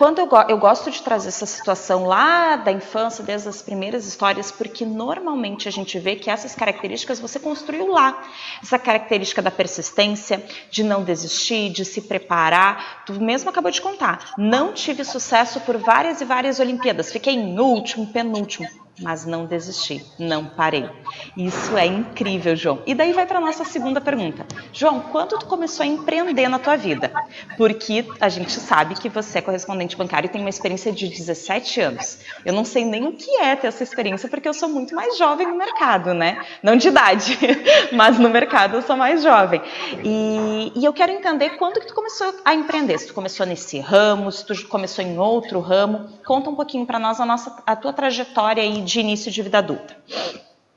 Quando 0.00 0.18
eu, 0.18 0.28
eu, 0.48 0.56
gosto 0.56 0.90
de 0.90 1.02
trazer 1.02 1.28
essa 1.28 1.44
situação 1.44 2.06
lá 2.06 2.56
da 2.56 2.72
infância, 2.72 3.22
desde 3.22 3.50
as 3.50 3.60
primeiras 3.60 4.06
histórias, 4.06 4.50
porque 4.50 4.86
normalmente 4.86 5.68
a 5.68 5.70
gente 5.70 5.98
vê 5.98 6.16
que 6.16 6.30
essas 6.30 6.54
características 6.54 7.20
você 7.20 7.38
construiu 7.38 7.92
lá. 7.92 8.18
Essa 8.62 8.78
característica 8.78 9.42
da 9.42 9.50
persistência, 9.50 10.42
de 10.70 10.82
não 10.82 11.04
desistir, 11.04 11.68
de 11.68 11.84
se 11.84 12.00
preparar. 12.00 13.04
Tu 13.04 13.12
mesmo 13.20 13.50
acabou 13.50 13.70
de 13.70 13.82
contar. 13.82 14.32
Não 14.38 14.72
tive 14.72 15.04
sucesso 15.04 15.60
por 15.60 15.76
várias 15.76 16.22
e 16.22 16.24
várias 16.24 16.60
Olimpíadas. 16.60 17.12
Fiquei 17.12 17.34
em 17.34 17.60
último, 17.60 18.06
penúltimo 18.06 18.66
mas 19.00 19.24
não 19.24 19.46
desisti, 19.46 20.04
não 20.18 20.44
parei. 20.44 20.88
Isso 21.36 21.76
é 21.76 21.86
incrível, 21.86 22.54
João. 22.54 22.82
E 22.86 22.94
daí 22.94 23.12
vai 23.12 23.26
para 23.26 23.40
nossa 23.40 23.64
segunda 23.64 24.00
pergunta. 24.00 24.46
João, 24.72 25.00
quando 25.00 25.38
tu 25.38 25.46
começou 25.46 25.84
a 25.84 25.86
empreender 25.86 26.48
na 26.48 26.58
tua 26.58 26.76
vida? 26.76 27.12
Porque 27.56 28.06
a 28.20 28.28
gente 28.28 28.52
sabe 28.52 28.94
que 28.94 29.08
você 29.08 29.38
é 29.38 29.42
correspondente 29.42 29.96
bancário 29.96 30.26
e 30.26 30.30
tem 30.30 30.40
uma 30.40 30.50
experiência 30.50 30.92
de 30.92 31.08
17 31.08 31.80
anos. 31.80 32.18
Eu 32.44 32.52
não 32.52 32.64
sei 32.64 32.84
nem 32.84 33.06
o 33.06 33.12
que 33.12 33.30
é 33.36 33.56
ter 33.56 33.68
essa 33.68 33.82
experiência 33.82 34.28
porque 34.28 34.48
eu 34.48 34.54
sou 34.54 34.68
muito 34.68 34.94
mais 34.94 35.16
jovem 35.16 35.46
no 35.46 35.56
mercado, 35.56 36.14
né? 36.14 36.44
Não 36.62 36.76
de 36.76 36.88
idade, 36.88 37.38
mas 37.92 38.18
no 38.18 38.28
mercado 38.28 38.76
eu 38.76 38.82
sou 38.82 38.96
mais 38.96 39.22
jovem. 39.22 39.62
E, 40.04 40.72
e 40.76 40.84
eu 40.84 40.92
quero 40.92 41.12
entender 41.12 41.50
quando 41.50 41.80
que 41.80 41.86
tu 41.86 41.94
começou 41.94 42.34
a 42.44 42.54
empreender. 42.54 42.98
Se 42.98 43.08
tu 43.08 43.14
começou 43.14 43.46
nesse 43.46 43.78
ramo, 43.78 44.30
se 44.30 44.44
tu 44.44 44.68
começou 44.68 45.04
em 45.04 45.18
outro 45.18 45.60
ramo. 45.60 46.08
Conta 46.24 46.50
um 46.50 46.54
pouquinho 46.54 46.86
para 46.86 46.98
nós 46.98 47.20
a, 47.20 47.26
nossa, 47.26 47.62
a 47.66 47.74
tua 47.74 47.92
trajetória 47.92 48.62
aí 48.62 48.82
início 48.98 49.30
de 49.30 49.42
vida 49.42 49.58
adulta? 49.58 49.96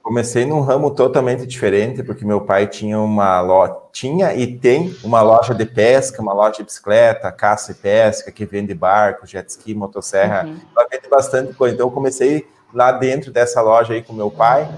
Comecei 0.01 0.45
num 0.45 0.59
ramo 0.59 0.91
totalmente 0.91 1.47
diferente, 1.47 2.03
porque 2.03 2.25
meu 2.25 2.41
pai 2.41 2.67
tinha 2.67 2.99
uma 2.99 3.39
loja, 3.39 3.77
tinha 3.93 4.33
e 4.33 4.45
tem 4.57 4.93
uma 5.01 5.21
loja 5.21 5.55
de 5.55 5.65
pesca, 5.65 6.21
uma 6.21 6.33
loja 6.33 6.57
de 6.57 6.63
bicicleta, 6.63 7.31
caça 7.31 7.71
e 7.71 7.75
pesca, 7.75 8.29
que 8.29 8.45
vende 8.45 8.73
barco, 8.73 9.25
jet 9.25 9.49
ski, 9.49 9.73
motosserra, 9.73 10.45
uhum. 10.45 10.59
ela 10.75 10.87
vende 10.91 11.07
bastante 11.09 11.53
coisa. 11.53 11.73
Então 11.73 11.87
eu 11.87 11.91
comecei 11.91 12.45
lá 12.73 12.91
dentro 12.91 13.31
dessa 13.31 13.61
loja 13.61 13.93
aí 13.93 14.03
com 14.03 14.11
meu 14.11 14.29
pai, 14.29 14.69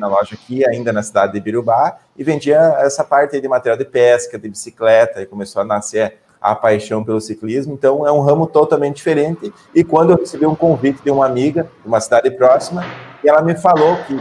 pequena 0.00 0.06
loja 0.06 0.34
aqui, 0.34 0.66
ainda 0.66 0.92
na 0.92 1.02
cidade 1.02 1.32
de 1.32 1.40
Birubá, 1.40 1.98
e 2.16 2.24
vendia 2.24 2.58
essa 2.78 3.04
parte 3.04 3.40
de 3.40 3.48
material 3.48 3.76
de 3.76 3.84
pesca, 3.84 4.38
de 4.38 4.48
bicicleta, 4.48 5.20
e 5.20 5.26
começou 5.26 5.62
a 5.62 5.64
nascer 5.64 6.18
a 6.40 6.54
paixão 6.54 7.04
pelo 7.04 7.20
ciclismo. 7.20 7.74
Então, 7.74 8.06
é 8.06 8.10
um 8.10 8.20
ramo 8.20 8.46
totalmente 8.46 8.96
diferente. 8.96 9.52
E 9.74 9.84
quando 9.84 10.10
eu 10.10 10.16
recebi 10.16 10.46
um 10.46 10.54
convite 10.54 11.02
de 11.02 11.10
uma 11.10 11.26
amiga 11.26 11.64
de 11.82 11.88
uma 11.88 12.00
cidade 12.00 12.30
próxima, 12.30 12.84
e 13.22 13.28
ela 13.28 13.42
me 13.42 13.54
falou 13.54 13.96
que, 14.06 14.16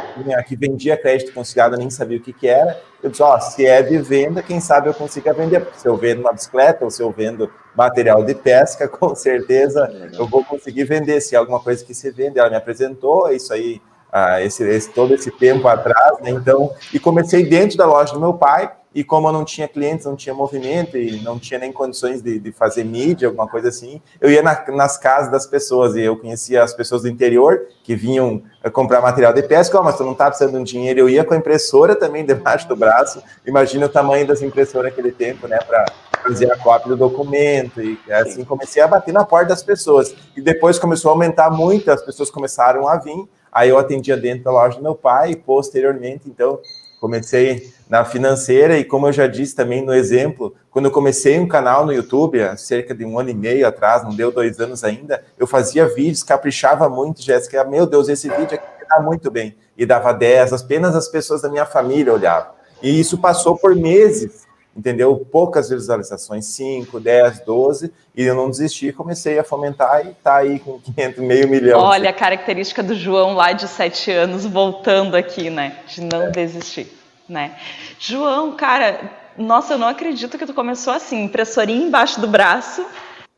que 0.45 0.55
vendia 0.55 0.97
crédito 0.97 1.33
consignado, 1.33 1.77
nem 1.77 1.89
sabia 1.89 2.17
o 2.17 2.21
que, 2.21 2.33
que 2.33 2.47
era. 2.47 2.79
Eu 3.01 3.09
disse: 3.09 3.23
Ó, 3.23 3.35
oh, 3.35 3.39
se 3.39 3.65
é 3.65 3.81
de 3.81 3.97
venda, 3.97 4.43
quem 4.43 4.59
sabe 4.59 4.89
eu 4.89 4.93
consiga 4.93 5.33
vender. 5.33 5.61
Porque 5.61 5.79
se 5.79 5.87
eu 5.87 5.95
vendo 5.95 6.19
uma 6.19 6.33
bicicleta 6.33 6.83
ou 6.83 6.91
se 6.91 7.01
eu 7.01 7.09
vendo 7.11 7.49
material 7.75 8.23
de 8.23 8.35
pesca, 8.35 8.87
com 8.89 9.15
certeza 9.15 10.11
eu 10.17 10.27
vou 10.27 10.43
conseguir 10.43 10.83
vender. 10.83 11.21
Se 11.21 11.35
é 11.35 11.37
alguma 11.37 11.59
coisa 11.59 11.83
que 11.85 11.93
se 11.93 12.11
vende, 12.11 12.39
ela 12.39 12.49
me 12.49 12.57
apresentou, 12.57 13.31
isso 13.31 13.53
aí. 13.53 13.81
Ah, 14.11 14.41
esse, 14.41 14.63
esse, 14.63 14.89
todo 14.89 15.13
esse 15.13 15.29
tempo 15.29 15.67
atrás, 15.67 16.19
né? 16.21 16.31
Então, 16.31 16.73
e 16.91 16.99
comecei 16.99 17.45
dentro 17.45 17.77
da 17.77 17.85
loja 17.85 18.11
do 18.11 18.19
meu 18.19 18.33
pai, 18.33 18.71
e 18.93 19.03
como 19.03 19.27
eu 19.27 19.31
não 19.31 19.45
tinha 19.45 19.67
clientes, 19.67 20.05
não 20.05 20.15
tinha 20.15 20.33
movimento 20.33 20.97
e 20.97 21.21
não 21.21 21.37
tinha 21.37 21.59
nem 21.59 21.71
condições 21.71 22.21
de, 22.21 22.39
de 22.39 22.51
fazer 22.51 22.83
mídia, 22.83 23.27
alguma 23.27 23.47
coisa 23.47 23.69
assim, 23.69 24.01
eu 24.19 24.31
ia 24.31 24.41
na, 24.41 24.65
nas 24.69 24.97
casas 24.97 25.31
das 25.31 25.45
pessoas 25.45 25.95
e 25.95 26.01
eu 26.01 26.17
conhecia 26.17 26.63
as 26.63 26.73
pessoas 26.73 27.03
do 27.03 27.07
interior 27.07 27.67
que 27.83 27.95
vinham 27.95 28.41
eh, 28.63 28.69
comprar 28.69 29.01
material 29.01 29.31
de 29.31 29.43
pesca, 29.43 29.79
oh, 29.79 29.83
mas 29.83 29.95
tu 29.95 30.03
não 30.03 30.15
tá 30.15 30.25
precisando 30.25 30.53
de 30.53 30.59
um 30.59 30.63
dinheiro, 30.63 31.01
eu 31.01 31.09
ia 31.09 31.23
com 31.23 31.33
a 31.33 31.37
impressora 31.37 31.95
também 31.95 32.25
debaixo 32.27 32.67
do 32.67 32.75
braço, 32.75 33.21
imagina 33.45 33.85
o 33.85 33.89
tamanho 33.89 34.25
das 34.25 34.41
impressoras 34.41 34.91
naquele 34.91 35.11
tempo, 35.11 35.47
né, 35.47 35.59
para 35.59 35.85
fazer 36.23 36.51
a 36.51 36.57
cópia 36.57 36.89
do 36.89 36.97
documento. 36.97 37.81
E 37.81 37.97
assim 38.11 38.43
comecei 38.43 38.81
a 38.81 38.87
bater 38.87 39.13
na 39.13 39.23
porta 39.23 39.49
das 39.49 39.63
pessoas. 39.63 40.13
E 40.35 40.41
depois 40.41 40.77
começou 40.77 41.09
a 41.09 41.13
aumentar 41.13 41.49
muito, 41.49 41.89
as 41.89 42.01
pessoas 42.01 42.29
começaram 42.29 42.87
a 42.87 42.97
vir, 42.97 43.27
aí 43.51 43.69
eu 43.69 43.77
atendia 43.77 44.17
dentro 44.17 44.43
da 44.43 44.51
loja 44.51 44.77
do 44.77 44.83
meu 44.83 44.95
pai 44.95 45.31
e 45.31 45.35
posteriormente, 45.35 46.23
então, 46.27 46.59
comecei 46.99 47.71
na 47.89 48.05
financeira 48.05 48.77
e 48.77 48.85
como 48.85 49.07
eu 49.07 49.11
já 49.11 49.25
disse 49.25 49.55
também 49.55 49.83
no 49.83 49.91
exemplo, 49.91 50.55
quando 50.69 50.85
eu 50.85 50.91
comecei 50.91 51.39
um 51.39 51.47
canal 51.47 51.83
no 51.83 51.91
YouTube, 51.91 52.39
há 52.39 52.55
cerca 52.55 52.93
de 52.93 53.03
um 53.03 53.17
ano 53.17 53.31
e 53.31 53.33
meio 53.33 53.67
atrás, 53.67 54.03
não 54.03 54.15
deu 54.15 54.31
dois 54.31 54.59
anos 54.59 54.83
ainda, 54.83 55.23
eu 55.39 55.47
fazia 55.47 55.87
vídeos, 55.87 56.21
caprichava 56.21 56.87
muito, 56.87 57.23
Jéssica, 57.23 57.63
meu 57.63 57.87
Deus, 57.87 58.07
esse 58.07 58.29
vídeo 58.29 58.53
aqui 58.53 58.83
está 58.83 58.99
muito 59.01 59.31
bem, 59.31 59.55
e 59.75 59.87
dava 59.87 60.13
10, 60.13 60.53
apenas 60.53 60.95
as 60.95 61.07
pessoas 61.07 61.41
da 61.41 61.49
minha 61.49 61.65
família 61.65 62.13
olhavam. 62.13 62.51
E 62.81 62.99
isso 62.99 63.17
passou 63.17 63.57
por 63.57 63.75
meses, 63.75 64.47
entendeu? 64.77 65.25
Poucas 65.31 65.69
visualizações, 65.69 66.45
5, 66.45 66.99
10, 66.99 67.39
12, 67.39 67.91
e 68.15 68.23
eu 68.23 68.35
não 68.35 68.51
desisti, 68.51 68.93
comecei 68.93 69.39
a 69.39 69.43
fomentar 69.43 70.05
e 70.05 70.13
tá 70.23 70.35
aí 70.35 70.59
com 70.59 70.79
500, 70.79 71.23
meio 71.23 71.47
milhão. 71.47 71.79
Olha 71.79 72.11
a 72.11 72.13
característica 72.13 72.83
do 72.83 72.93
João 72.93 73.33
lá 73.33 73.51
de 73.51 73.67
7 73.67 74.11
anos 74.11 74.45
voltando 74.45 75.15
aqui, 75.15 75.49
né? 75.49 75.77
De 75.87 76.01
não 76.01 76.23
é. 76.23 76.29
desistir 76.29 76.98
né? 77.29 77.55
João, 77.99 78.53
cara, 78.53 79.11
nossa, 79.37 79.73
eu 79.73 79.77
não 79.77 79.87
acredito 79.87 80.37
que 80.37 80.45
tu 80.45 80.53
começou 80.53 80.93
assim, 80.93 81.23
impressorinha 81.23 81.85
embaixo 81.85 82.19
do 82.19 82.27
braço 82.27 82.85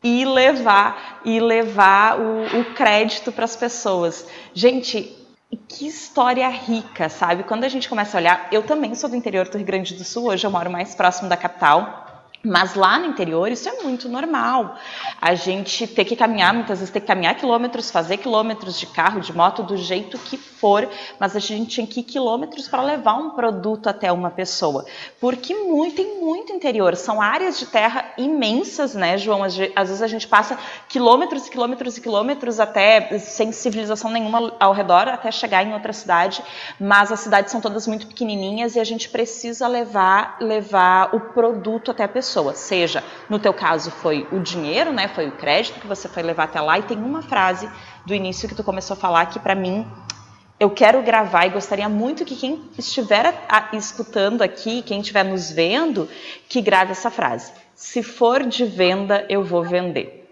e 0.04 0.26
levar 0.26 1.22
e 1.24 1.40
levar 1.40 2.20
o, 2.20 2.62
o 2.62 2.66
crédito 2.74 3.32
para 3.32 3.46
as 3.46 3.56
pessoas. 3.56 4.28
Gente, 4.54 5.16
que 5.68 5.86
história 5.86 6.48
rica, 6.48 7.10
sabe? 7.10 7.44
Quando 7.44 7.64
a 7.64 7.70
gente 7.70 7.88
começa 7.88 8.18
a 8.18 8.20
olhar, 8.20 8.48
eu 8.52 8.64
também 8.64 8.96
sou 8.96 9.10
do 9.10 9.16
interior 9.16 9.48
do 9.48 9.58
Rio 9.58 9.68
Grande 9.68 9.94
do 9.94 10.04
Sul, 10.04 10.30
hoje 10.30 10.46
eu 10.46 10.52
moro 10.52 10.72
mais 10.72 10.96
próximo 10.96 11.30
da 11.30 11.38
capital. 11.38 12.08
Mas 12.44 12.74
lá 12.74 12.98
no 12.98 13.06
interior 13.06 13.52
isso 13.52 13.70
é 13.70 13.84
muito 13.84 14.10
normal. 14.10 14.76
A 15.22 15.36
gente 15.36 15.86
ter 15.86 16.06
que 16.06 16.16
caminhar, 16.16 16.54
muitas 16.54 16.80
vezes 16.80 16.92
ter 16.92 17.00
que 17.00 17.06
caminhar 17.06 17.36
quilômetros, 17.36 17.92
fazer 17.92 18.18
quilômetros 18.18 18.80
de 18.80 18.88
carro, 18.88 19.22
de 19.22 19.32
moto, 19.32 19.62
do 19.62 19.78
jeito 19.78 20.18
que 20.18 20.38
for, 20.38 20.90
mas 21.20 21.36
a 21.36 21.40
gente 21.40 21.70
tinha 21.70 21.86
que 21.86 22.00
ir 22.00 22.04
quilômetros 22.04 22.68
para 22.68 22.82
levar 22.82 23.14
um 23.14 23.32
produto 23.32 23.88
até 23.88 24.12
uma 24.12 24.32
pessoa. 24.32 24.86
Porque 25.20 25.54
muito, 25.54 25.98
tem 25.98 26.20
muito 26.20 26.52
interior, 26.52 26.96
são 26.96 27.22
áreas 27.22 27.60
de 27.60 27.68
terra 27.68 28.12
imensas, 28.18 28.96
né, 28.96 29.18
João? 29.20 29.44
Às 29.44 29.56
vezes 29.56 30.02
a 30.02 30.08
gente 30.08 30.28
passa 30.28 30.58
quilômetros 30.90 31.46
e 31.46 31.52
quilômetros 31.52 31.98
e 31.98 32.02
quilômetros 32.02 32.60
até 32.60 33.20
sem 33.20 33.52
civilização 33.52 34.10
nenhuma 34.10 34.54
ao 34.60 34.74
redor, 34.74 35.08
até 35.08 35.32
chegar 35.32 35.64
em 35.64 35.74
outra 35.74 35.94
cidade, 35.94 36.44
mas 36.80 37.12
as 37.12 37.20
cidades 37.20 37.52
são 37.52 37.62
todas 37.62 37.86
muito 37.86 38.08
pequenininhas 38.08 38.76
e 38.76 38.80
a 38.80 38.84
gente 38.84 39.10
precisa 39.10 39.68
levar, 39.68 40.38
levar 40.40 41.16
o 41.16 41.20
produto 41.20 41.92
até 41.92 42.04
a 42.04 42.08
pessoa 42.08 42.31
pessoa, 42.32 42.54
seja, 42.54 43.04
no 43.30 43.38
teu 43.38 43.54
caso 43.54 43.92
foi 43.92 44.26
o 44.32 44.40
dinheiro, 44.40 44.94
né, 44.94 45.10
foi 45.10 45.28
o 45.28 45.34
crédito 45.34 45.82
que 45.82 45.88
você 45.88 46.08
foi 46.08 46.24
levar 46.24 46.46
até 46.46 46.62
lá 46.62 46.80
e 46.80 46.84
tem 46.84 46.98
uma 46.98 47.22
frase 47.22 47.70
do 48.06 48.14
início 48.14 48.48
que 48.48 48.56
tu 48.56 48.64
começou 48.64 48.94
a 48.94 48.98
falar 48.98 49.26
que 49.26 49.38
para 49.38 49.54
mim 49.54 49.86
eu 50.58 50.70
quero 50.70 51.02
gravar 51.02 51.46
e 51.46 51.50
gostaria 51.50 51.90
muito 51.90 52.24
que 52.24 52.38
quem 52.38 52.70
estiver 52.78 53.46
escutando 53.74 54.42
aqui, 54.42 54.82
quem 54.82 55.02
estiver 55.02 55.26
nos 55.26 55.52
vendo, 55.52 56.08
que 56.48 56.62
grave 56.62 56.92
essa 56.92 57.10
frase. 57.10 57.52
Se 57.76 58.02
for 58.02 58.46
de 58.46 58.64
venda, 58.64 59.26
eu 59.28 59.44
vou 59.44 59.64
vender. 59.64 60.32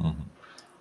Uhum. 0.00 0.16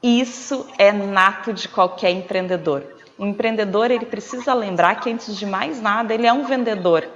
Isso 0.02 0.66
é 0.80 0.92
nato 0.92 1.54
de 1.54 1.68
qualquer 1.68 2.10
empreendedor. 2.12 2.84
O 3.18 3.26
empreendedor 3.26 3.92
ele 3.92 4.06
precisa 4.06 4.54
lembrar 4.54 4.96
que 4.96 5.12
antes 5.12 5.36
de 5.38 5.46
mais 5.46 5.80
nada 5.80 6.14
ele 6.14 6.26
é 6.26 6.34
um 6.34 6.46
vendedor. 6.46 7.08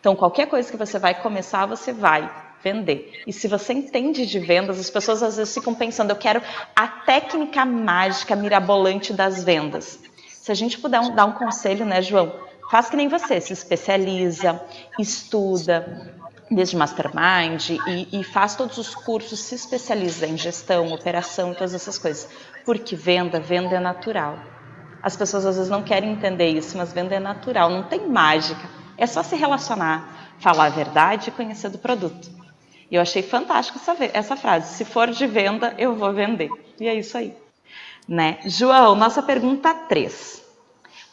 Então 0.00 0.16
qualquer 0.16 0.46
coisa 0.46 0.70
que 0.70 0.78
você 0.78 0.98
vai 0.98 1.14
começar, 1.14 1.66
você 1.66 1.92
vai 1.92 2.43
vender. 2.64 3.22
E 3.26 3.32
se 3.32 3.46
você 3.46 3.74
entende 3.74 4.24
de 4.26 4.38
vendas, 4.38 4.80
as 4.80 4.88
pessoas 4.88 5.22
às 5.22 5.36
vezes 5.36 5.52
ficam 5.52 5.74
pensando, 5.74 6.10
eu 6.10 6.16
quero 6.16 6.40
a 6.74 6.88
técnica 6.88 7.64
mágica 7.66 8.34
mirabolante 8.34 9.12
das 9.12 9.44
vendas. 9.44 10.00
Se 10.26 10.50
a 10.50 10.54
gente 10.54 10.78
puder 10.78 11.00
um, 11.00 11.14
dar 11.14 11.26
um 11.26 11.32
conselho, 11.32 11.84
né, 11.84 12.00
João? 12.00 12.32
Faz 12.70 12.88
que 12.88 12.96
nem 12.96 13.08
você, 13.08 13.40
se 13.40 13.52
especializa, 13.52 14.60
estuda, 14.98 16.10
desde 16.50 16.76
mastermind 16.76 17.70
e, 17.86 18.08
e, 18.12 18.24
faz 18.24 18.54
todos 18.54 18.78
os 18.78 18.94
cursos, 18.94 19.38
se 19.40 19.54
especializa 19.54 20.26
em 20.26 20.36
gestão, 20.36 20.92
operação 20.92 21.52
todas 21.52 21.74
essas 21.74 21.98
coisas. 21.98 22.28
Porque 22.64 22.96
venda, 22.96 23.38
venda 23.38 23.76
é 23.76 23.80
natural. 23.80 24.38
As 25.02 25.16
pessoas 25.16 25.44
às 25.44 25.56
vezes 25.56 25.70
não 25.70 25.82
querem 25.82 26.12
entender 26.12 26.48
isso, 26.48 26.76
mas 26.78 26.92
venda 26.92 27.14
é 27.14 27.20
natural, 27.20 27.68
não 27.68 27.82
tem 27.82 28.08
mágica. 28.08 28.66
É 28.96 29.06
só 29.06 29.22
se 29.22 29.36
relacionar, 29.36 30.32
falar 30.38 30.66
a 30.66 30.70
verdade 30.70 31.28
e 31.28 31.32
conhecer 31.32 31.68
do 31.68 31.78
produto. 31.78 32.43
E 32.90 32.96
eu 32.96 33.02
achei 33.02 33.22
fantástico 33.22 33.78
essa, 33.78 33.96
essa 34.12 34.36
frase. 34.36 34.74
Se 34.74 34.84
for 34.84 35.10
de 35.10 35.26
venda, 35.26 35.74
eu 35.78 35.94
vou 35.94 36.12
vender. 36.12 36.50
E 36.78 36.86
é 36.86 36.94
isso 36.94 37.16
aí. 37.16 37.34
Né? 38.06 38.38
João, 38.44 38.94
nossa 38.94 39.22
pergunta 39.22 39.72
3. 39.74 40.44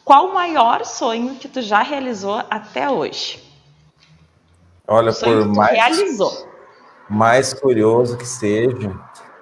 Qual 0.04 0.28
o 0.28 0.34
maior 0.34 0.84
sonho 0.84 1.36
que 1.36 1.48
tu 1.48 1.62
já 1.62 1.82
realizou 1.82 2.42
até 2.50 2.90
hoje? 2.90 3.42
Olha, 4.86 5.12
por 5.12 5.46
mais, 5.46 5.72
realizou. 5.72 6.48
mais 7.08 7.54
curioso 7.54 8.18
que 8.18 8.26
seja, 8.26 8.90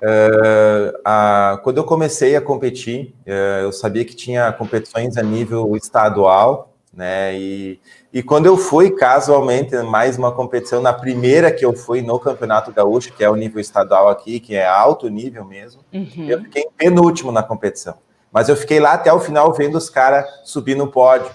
uh, 0.00 1.62
quando 1.62 1.78
eu 1.78 1.84
comecei 1.84 2.36
a 2.36 2.40
competir, 2.40 3.14
uh, 3.26 3.62
eu 3.62 3.72
sabia 3.72 4.04
que 4.04 4.14
tinha 4.14 4.52
competições 4.52 5.16
a 5.16 5.22
nível 5.22 5.74
estadual, 5.76 6.69
né? 6.92 7.38
E, 7.38 7.80
e 8.12 8.22
quando 8.22 8.46
eu 8.46 8.56
fui 8.56 8.90
casualmente 8.90 9.76
mais 9.78 10.18
uma 10.18 10.32
competição, 10.32 10.82
na 10.82 10.92
primeira 10.92 11.52
que 11.52 11.64
eu 11.64 11.72
fui 11.72 12.02
no 12.02 12.18
Campeonato 12.18 12.72
Gaúcho, 12.72 13.12
que 13.12 13.22
é 13.22 13.30
o 13.30 13.36
nível 13.36 13.60
estadual 13.60 14.08
aqui, 14.08 14.40
que 14.40 14.54
é 14.54 14.66
alto 14.66 15.08
nível 15.08 15.44
mesmo, 15.44 15.82
uhum. 15.92 16.26
eu 16.28 16.40
fiquei 16.42 16.66
penúltimo 16.76 17.30
na 17.30 17.42
competição. 17.42 17.94
Mas 18.32 18.48
eu 18.48 18.56
fiquei 18.56 18.80
lá 18.80 18.92
até 18.92 19.12
o 19.12 19.20
final 19.20 19.52
vendo 19.52 19.76
os 19.76 19.90
caras 19.90 20.26
subir 20.44 20.76
no 20.76 20.88
pódio. 20.88 21.30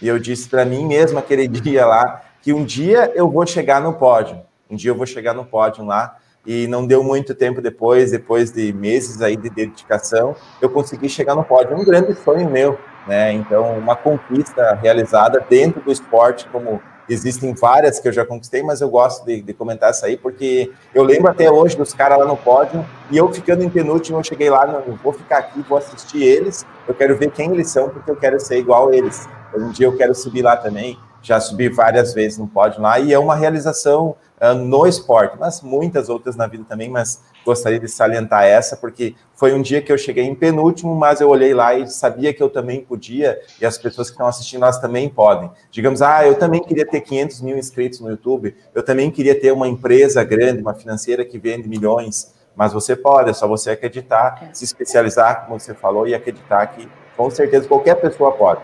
E 0.00 0.08
eu 0.08 0.18
disse 0.18 0.48
para 0.48 0.64
mim 0.64 0.86
mesmo 0.86 1.18
aquele 1.18 1.48
dia 1.48 1.86
lá 1.86 2.22
que 2.42 2.52
um 2.52 2.64
dia 2.64 3.12
eu 3.14 3.30
vou 3.30 3.46
chegar 3.46 3.80
no 3.80 3.94
pódio. 3.94 4.40
Um 4.70 4.76
dia 4.76 4.90
eu 4.90 4.94
vou 4.94 5.06
chegar 5.06 5.34
no 5.34 5.44
pódio 5.44 5.84
lá. 5.84 6.16
E 6.46 6.66
não 6.66 6.86
deu 6.86 7.02
muito 7.02 7.34
tempo 7.34 7.60
depois, 7.60 8.10
depois 8.10 8.50
de 8.50 8.72
meses 8.72 9.20
aí 9.20 9.36
de 9.36 9.50
dedicação, 9.50 10.34
eu 10.62 10.70
consegui 10.70 11.08
chegar 11.08 11.34
no 11.34 11.44
pódio. 11.44 11.76
Um 11.76 11.84
grande 11.84 12.14
sonho 12.14 12.48
meu 12.48 12.78
né? 13.08 13.32
Então, 13.32 13.78
uma 13.78 13.96
conquista 13.96 14.74
realizada 14.74 15.44
dentro 15.48 15.80
do 15.80 15.90
esporte, 15.90 16.46
como 16.52 16.80
existem 17.08 17.54
várias 17.54 17.98
que 17.98 18.06
eu 18.06 18.12
já 18.12 18.24
conquistei, 18.24 18.62
mas 18.62 18.82
eu 18.82 18.90
gosto 18.90 19.24
de, 19.24 19.40
de 19.40 19.54
comentar 19.54 19.88
essa 19.88 20.06
aí, 20.06 20.16
porque 20.16 20.70
eu 20.94 21.02
lembro 21.02 21.30
até 21.30 21.50
hoje 21.50 21.74
dos 21.74 21.94
caras 21.94 22.18
lá 22.18 22.26
no 22.26 22.36
pódio, 22.36 22.84
e 23.10 23.16
eu 23.16 23.32
ficando 23.32 23.64
em 23.64 23.70
penúltimo, 23.70 24.18
eu 24.18 24.24
cheguei 24.24 24.50
lá, 24.50 24.66
não, 24.66 24.94
vou 25.02 25.14
ficar 25.14 25.38
aqui, 25.38 25.64
vou 25.66 25.78
assistir 25.78 26.22
eles, 26.22 26.66
eu 26.86 26.94
quero 26.94 27.16
ver 27.16 27.30
quem 27.30 27.50
eles 27.50 27.70
são, 27.70 27.88
porque 27.88 28.10
eu 28.10 28.16
quero 28.16 28.38
ser 28.38 28.58
igual 28.58 28.90
a 28.90 28.94
eles. 28.94 29.26
Um 29.56 29.70
dia 29.70 29.86
eu 29.86 29.96
quero 29.96 30.14
subir 30.14 30.42
lá 30.42 30.54
também, 30.54 30.98
já 31.22 31.40
subi 31.40 31.68
várias 31.68 32.14
vezes 32.14 32.38
no 32.38 32.46
pódio 32.46 32.80
lá, 32.80 32.98
e 32.98 33.12
é 33.12 33.18
uma 33.18 33.34
realização 33.34 34.16
uh, 34.40 34.54
no 34.54 34.86
esporte, 34.86 35.36
mas 35.38 35.60
muitas 35.60 36.08
outras 36.08 36.36
na 36.36 36.46
vida 36.46 36.64
também, 36.68 36.88
mas 36.88 37.22
gostaria 37.44 37.80
de 37.80 37.88
salientar 37.88 38.44
essa, 38.44 38.76
porque 38.76 39.14
foi 39.34 39.54
um 39.54 39.62
dia 39.62 39.80
que 39.80 39.90
eu 39.90 39.96
cheguei 39.96 40.24
em 40.24 40.34
penúltimo, 40.34 40.94
mas 40.94 41.20
eu 41.20 41.28
olhei 41.28 41.54
lá 41.54 41.74
e 41.74 41.88
sabia 41.88 42.32
que 42.34 42.42
eu 42.42 42.50
também 42.50 42.80
podia, 42.82 43.40
e 43.60 43.66
as 43.66 43.78
pessoas 43.78 44.08
que 44.08 44.14
estão 44.14 44.26
assistindo, 44.26 44.62
elas 44.62 44.78
também 44.78 45.08
podem. 45.08 45.50
Digamos, 45.70 46.02
ah, 46.02 46.26
eu 46.26 46.34
também 46.34 46.62
queria 46.62 46.86
ter 46.86 47.00
500 47.00 47.40
mil 47.40 47.56
inscritos 47.56 48.00
no 48.00 48.10
YouTube, 48.10 48.54
eu 48.74 48.82
também 48.82 49.10
queria 49.10 49.38
ter 49.38 49.52
uma 49.52 49.68
empresa 49.68 50.22
grande, 50.24 50.60
uma 50.60 50.74
financeira 50.74 51.24
que 51.24 51.38
vende 51.38 51.68
milhões, 51.68 52.34
mas 52.58 52.72
você 52.72 52.96
pode, 52.96 53.30
é 53.30 53.32
só 53.32 53.46
você 53.46 53.70
acreditar, 53.70 54.48
é. 54.50 54.52
se 54.52 54.64
especializar, 54.64 55.46
como 55.46 55.60
você 55.60 55.74
falou, 55.74 56.08
e 56.08 56.14
acreditar 56.14 56.66
que, 56.66 56.88
com 57.16 57.30
certeza, 57.30 57.68
qualquer 57.68 57.94
pessoa 57.94 58.32
pode. 58.32 58.60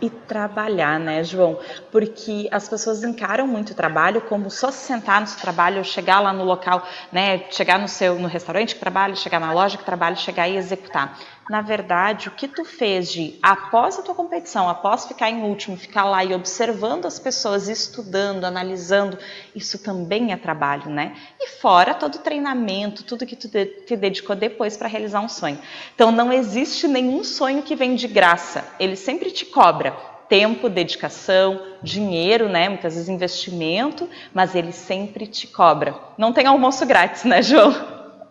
E 0.00 0.08
trabalhar, 0.08 0.98
né, 0.98 1.22
João? 1.22 1.58
Porque 1.90 2.48
as 2.50 2.68
pessoas 2.68 3.02
encaram 3.04 3.46
muito 3.46 3.70
o 3.70 3.74
trabalho 3.74 4.20
como 4.22 4.50
só 4.50 4.70
sentar 4.70 5.20
no 5.20 5.26
seu 5.26 5.40
trabalho, 5.40 5.84
chegar 5.84 6.20
lá 6.20 6.32
no 6.32 6.44
local, 6.44 6.86
né, 7.12 7.44
chegar 7.50 7.78
no 7.78 7.88
seu 7.88 8.18
no 8.18 8.28
restaurante 8.28 8.74
que 8.74 8.80
trabalha, 8.80 9.14
chegar 9.14 9.40
na 9.40 9.52
loja 9.52 9.76
que 9.76 9.84
trabalha, 9.84 10.16
chegar 10.16 10.48
e 10.48 10.56
executar. 10.56 11.18
Na 11.50 11.62
verdade, 11.62 12.28
o 12.28 12.30
que 12.30 12.46
tu 12.46 12.64
fez 12.64 13.10
de 13.10 13.36
após 13.42 13.98
a 13.98 14.02
tua 14.02 14.14
competição, 14.14 14.68
após 14.68 15.06
ficar 15.06 15.28
em 15.28 15.42
último, 15.42 15.76
ficar 15.76 16.04
lá 16.04 16.24
e 16.24 16.32
observando 16.32 17.06
as 17.06 17.18
pessoas, 17.18 17.68
estudando, 17.68 18.44
analisando, 18.44 19.18
isso 19.52 19.76
também 19.82 20.30
é 20.30 20.36
trabalho, 20.36 20.88
né? 20.88 21.16
E 21.40 21.48
fora 21.48 21.92
todo 21.92 22.14
o 22.14 22.18
treinamento, 22.18 23.02
tudo 23.02 23.26
que 23.26 23.34
tu 23.34 23.48
te 23.48 23.96
dedicou 23.96 24.36
depois 24.36 24.76
para 24.76 24.86
realizar 24.86 25.18
um 25.18 25.28
sonho. 25.28 25.58
Então 25.92 26.12
não 26.12 26.32
existe 26.32 26.86
nenhum 26.86 27.24
sonho 27.24 27.64
que 27.64 27.74
vem 27.74 27.96
de 27.96 28.06
graça. 28.06 28.64
Ele 28.78 28.94
sempre 28.94 29.32
te 29.32 29.44
cobra 29.44 29.90
tempo, 30.28 30.68
dedicação, 30.68 31.60
dinheiro, 31.82 32.48
né? 32.48 32.68
Muitas 32.68 32.94
vezes 32.94 33.08
investimento, 33.08 34.08
mas 34.32 34.54
ele 34.54 34.70
sempre 34.70 35.26
te 35.26 35.48
cobra. 35.48 35.96
Não 36.16 36.32
tem 36.32 36.46
almoço 36.46 36.86
grátis, 36.86 37.24
né, 37.24 37.42
João? 37.42 37.74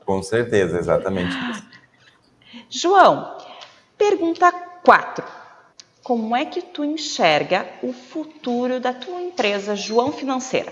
Com 0.05 0.23
certeza, 0.23 0.79
exatamente. 0.79 1.35
João, 2.69 3.35
pergunta 3.97 4.51
4. 4.85 5.25
Como 6.03 6.35
é 6.35 6.45
que 6.45 6.61
tu 6.61 6.85
enxerga 6.85 7.65
o 7.81 7.91
futuro 7.91 8.79
da 8.79 8.93
tua 8.93 9.19
empresa 9.21 9.75
João 9.75 10.11
Financeira? 10.11 10.71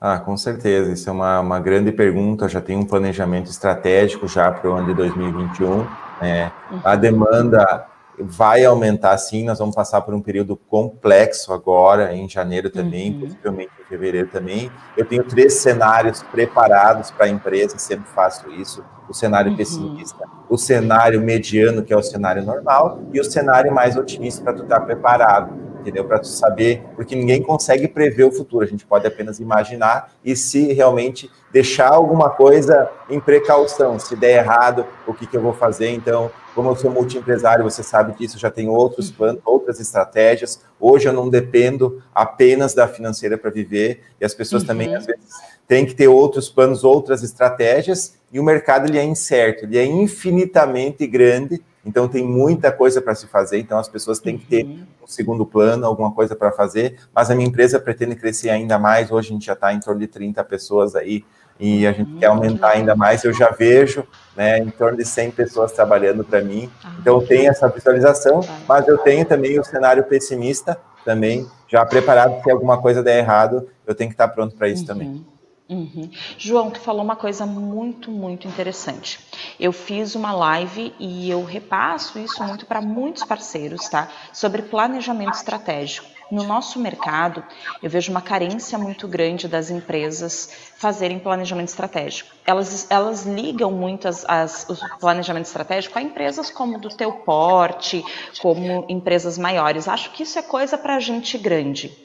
Ah, 0.00 0.18
com 0.18 0.36
certeza. 0.36 0.92
Isso 0.92 1.08
é 1.08 1.12
uma, 1.12 1.40
uma 1.40 1.60
grande 1.60 1.92
pergunta. 1.92 2.48
Já 2.48 2.60
tem 2.60 2.76
um 2.76 2.84
planejamento 2.84 3.48
estratégico 3.48 4.26
já 4.26 4.50
para 4.50 4.68
o 4.68 4.74
ano 4.74 4.88
de 4.88 4.94
2021. 4.94 5.86
Né? 6.20 6.52
Uhum. 6.70 6.80
A 6.84 6.96
demanda 6.96 7.86
vai 8.18 8.64
aumentar 8.64 9.16
sim, 9.18 9.44
nós 9.44 9.58
vamos 9.58 9.74
passar 9.74 10.00
por 10.00 10.14
um 10.14 10.20
período 10.20 10.56
complexo 10.56 11.52
agora, 11.52 12.14
em 12.14 12.28
janeiro 12.28 12.70
também, 12.70 13.12
uhum. 13.12 13.20
possivelmente 13.20 13.70
em 13.80 13.84
fevereiro 13.84 14.28
também. 14.28 14.70
Eu 14.96 15.04
tenho 15.04 15.24
três 15.24 15.54
cenários 15.54 16.22
preparados 16.22 17.10
para 17.10 17.26
a 17.26 17.28
empresa, 17.28 17.78
sempre 17.78 18.06
faço 18.14 18.50
isso. 18.50 18.84
O 19.08 19.14
cenário 19.14 19.50
uhum. 19.50 19.56
pessimista, 19.56 20.24
o 20.48 20.56
cenário 20.56 21.20
mediano, 21.20 21.82
que 21.82 21.92
é 21.92 21.96
o 21.96 22.02
cenário 22.02 22.44
normal, 22.44 23.00
e 23.12 23.20
o 23.20 23.24
cenário 23.24 23.72
mais 23.72 23.96
otimista 23.96 24.42
para 24.42 24.54
tu 24.54 24.62
estar 24.62 24.80
tá 24.80 24.86
preparado 24.86 25.65
entendeu? 25.86 26.04
Para 26.04 26.22
saber, 26.24 26.82
porque 26.96 27.14
ninguém 27.14 27.40
consegue 27.40 27.86
prever 27.86 28.24
o 28.24 28.32
futuro, 28.32 28.64
a 28.64 28.68
gente 28.68 28.84
pode 28.84 29.06
apenas 29.06 29.38
imaginar 29.38 30.12
e 30.24 30.34
se 30.34 30.72
realmente 30.72 31.30
deixar 31.52 31.92
alguma 31.92 32.28
coisa 32.28 32.90
em 33.08 33.20
precaução, 33.20 33.98
se 33.98 34.16
der 34.16 34.38
errado, 34.38 34.84
o 35.06 35.14
que, 35.14 35.26
que 35.26 35.36
eu 35.36 35.40
vou 35.40 35.52
fazer? 35.52 35.90
Então, 35.90 36.30
como 36.56 36.70
eu 36.70 36.76
sou 36.76 36.90
multiempresário, 36.90 37.62
você 37.62 37.82
sabe 37.82 38.18
disso, 38.18 38.38
já 38.38 38.50
tenho 38.50 38.72
outros 38.72 39.10
planos, 39.10 39.40
outras 39.44 39.78
estratégias. 39.78 40.60
Hoje 40.80 41.06
eu 41.06 41.12
não 41.12 41.30
dependo 41.30 42.02
apenas 42.14 42.74
da 42.74 42.88
financeira 42.88 43.38
para 43.38 43.50
viver, 43.50 44.00
e 44.20 44.24
as 44.24 44.34
pessoas 44.34 44.62
uhum. 44.62 44.68
também, 44.68 44.94
às 44.94 45.06
vezes, 45.06 45.34
têm 45.68 45.86
que 45.86 45.94
ter 45.94 46.08
outros 46.08 46.48
planos, 46.48 46.82
outras 46.82 47.22
estratégias, 47.22 48.18
e 48.32 48.40
o 48.40 48.44
mercado 48.44 48.86
ele 48.86 48.98
é 48.98 49.04
incerto, 49.04 49.64
ele 49.64 49.78
é 49.78 49.84
infinitamente 49.84 51.06
grande, 51.06 51.62
então 51.86 52.08
tem 52.08 52.24
muita 52.26 52.72
coisa 52.72 53.00
para 53.00 53.14
se 53.14 53.26
fazer, 53.28 53.58
então 53.58 53.78
as 53.78 53.88
pessoas 53.88 54.18
têm 54.18 54.36
que 54.36 54.46
ter 54.46 54.64
uhum. 54.64 54.84
um 55.04 55.06
segundo 55.06 55.46
plano, 55.46 55.86
alguma 55.86 56.12
coisa 56.12 56.34
para 56.34 56.50
fazer, 56.50 56.98
mas 57.14 57.30
a 57.30 57.34
minha 57.34 57.48
empresa 57.48 57.78
pretende 57.78 58.16
crescer 58.16 58.50
ainda 58.50 58.78
mais, 58.78 59.10
hoje 59.10 59.28
a 59.28 59.32
gente 59.32 59.46
já 59.46 59.52
está 59.52 59.72
em 59.72 59.78
torno 59.78 60.00
de 60.00 60.08
30 60.08 60.42
pessoas 60.44 60.96
aí 60.96 61.24
e 61.58 61.86
a 61.86 61.92
gente 61.92 62.18
quer 62.18 62.26
aumentar 62.26 62.70
ainda 62.72 62.94
mais. 62.94 63.24
Eu 63.24 63.32
já 63.32 63.48
vejo 63.50 64.04
né, 64.36 64.58
em 64.58 64.68
torno 64.68 64.98
de 64.98 65.04
100 65.04 65.30
pessoas 65.30 65.72
trabalhando 65.72 66.22
para 66.22 66.42
mim. 66.42 66.70
Ah, 66.84 66.92
então, 67.00 67.20
eu 67.20 67.26
tenho 67.26 67.50
essa 67.50 67.66
visualização, 67.68 68.40
mas 68.68 68.86
eu 68.86 68.98
tenho 68.98 69.24
também 69.24 69.58
o 69.58 69.64
cenário 69.64 70.04
pessimista 70.04 70.78
também, 71.04 71.46
já 71.68 71.86
preparado 71.86 72.42
se 72.42 72.50
alguma 72.50 72.80
coisa 72.82 73.02
der 73.02 73.18
errado, 73.18 73.68
eu 73.86 73.94
tenho 73.94 74.10
que 74.10 74.14
estar 74.14 74.28
pronto 74.28 74.56
para 74.56 74.68
isso 74.68 74.82
uhum. 74.82 74.88
também. 74.88 75.26
Uhum. 75.68 76.08
João, 76.38 76.70
tu 76.70 76.78
falou 76.78 77.02
uma 77.02 77.16
coisa 77.16 77.44
muito, 77.44 78.10
muito 78.10 78.46
interessante. 78.46 79.18
Eu 79.58 79.72
fiz 79.72 80.14
uma 80.14 80.32
live 80.32 80.94
e 80.98 81.28
eu 81.28 81.44
repasso 81.44 82.20
isso 82.20 82.42
muito 82.44 82.66
para 82.66 82.80
muitos 82.80 83.24
parceiros, 83.24 83.88
tá? 83.88 84.08
Sobre 84.32 84.62
planejamento 84.62 85.34
estratégico. 85.34 86.06
No 86.30 86.42
nosso 86.42 86.80
mercado, 86.80 87.42
eu 87.80 87.88
vejo 87.88 88.10
uma 88.10 88.20
carência 88.20 88.76
muito 88.76 89.06
grande 89.06 89.46
das 89.46 89.70
empresas 89.70 90.72
fazerem 90.76 91.20
planejamento 91.20 91.68
estratégico. 91.68 92.34
Elas, 92.44 92.86
elas 92.90 93.24
ligam 93.24 93.70
muito 93.70 94.08
as, 94.08 94.24
as, 94.28 94.68
o 94.68 94.98
planejamento 94.98 95.46
estratégico 95.46 95.96
a 95.98 96.02
empresas 96.02 96.50
como 96.50 96.78
do 96.78 96.88
teu 96.88 97.12
porte, 97.12 98.04
como 98.40 98.84
empresas 98.88 99.38
maiores. 99.38 99.86
Acho 99.86 100.10
que 100.10 100.24
isso 100.24 100.38
é 100.38 100.42
coisa 100.42 100.76
para 100.76 100.98
gente 100.98 101.38
grande. 101.38 101.96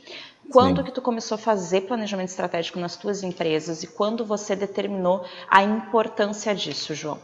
Quando 0.51 0.77
Sim. 0.77 0.83
que 0.83 0.91
tu 0.91 1.01
começou 1.01 1.35
a 1.35 1.37
fazer 1.37 1.81
planejamento 1.81 2.29
estratégico 2.29 2.79
nas 2.79 2.97
tuas 2.97 3.23
empresas 3.23 3.83
e 3.83 3.87
quando 3.87 4.25
você 4.25 4.55
determinou 4.55 5.23
a 5.49 5.63
importância 5.63 6.53
disso, 6.53 6.93
João? 6.93 7.17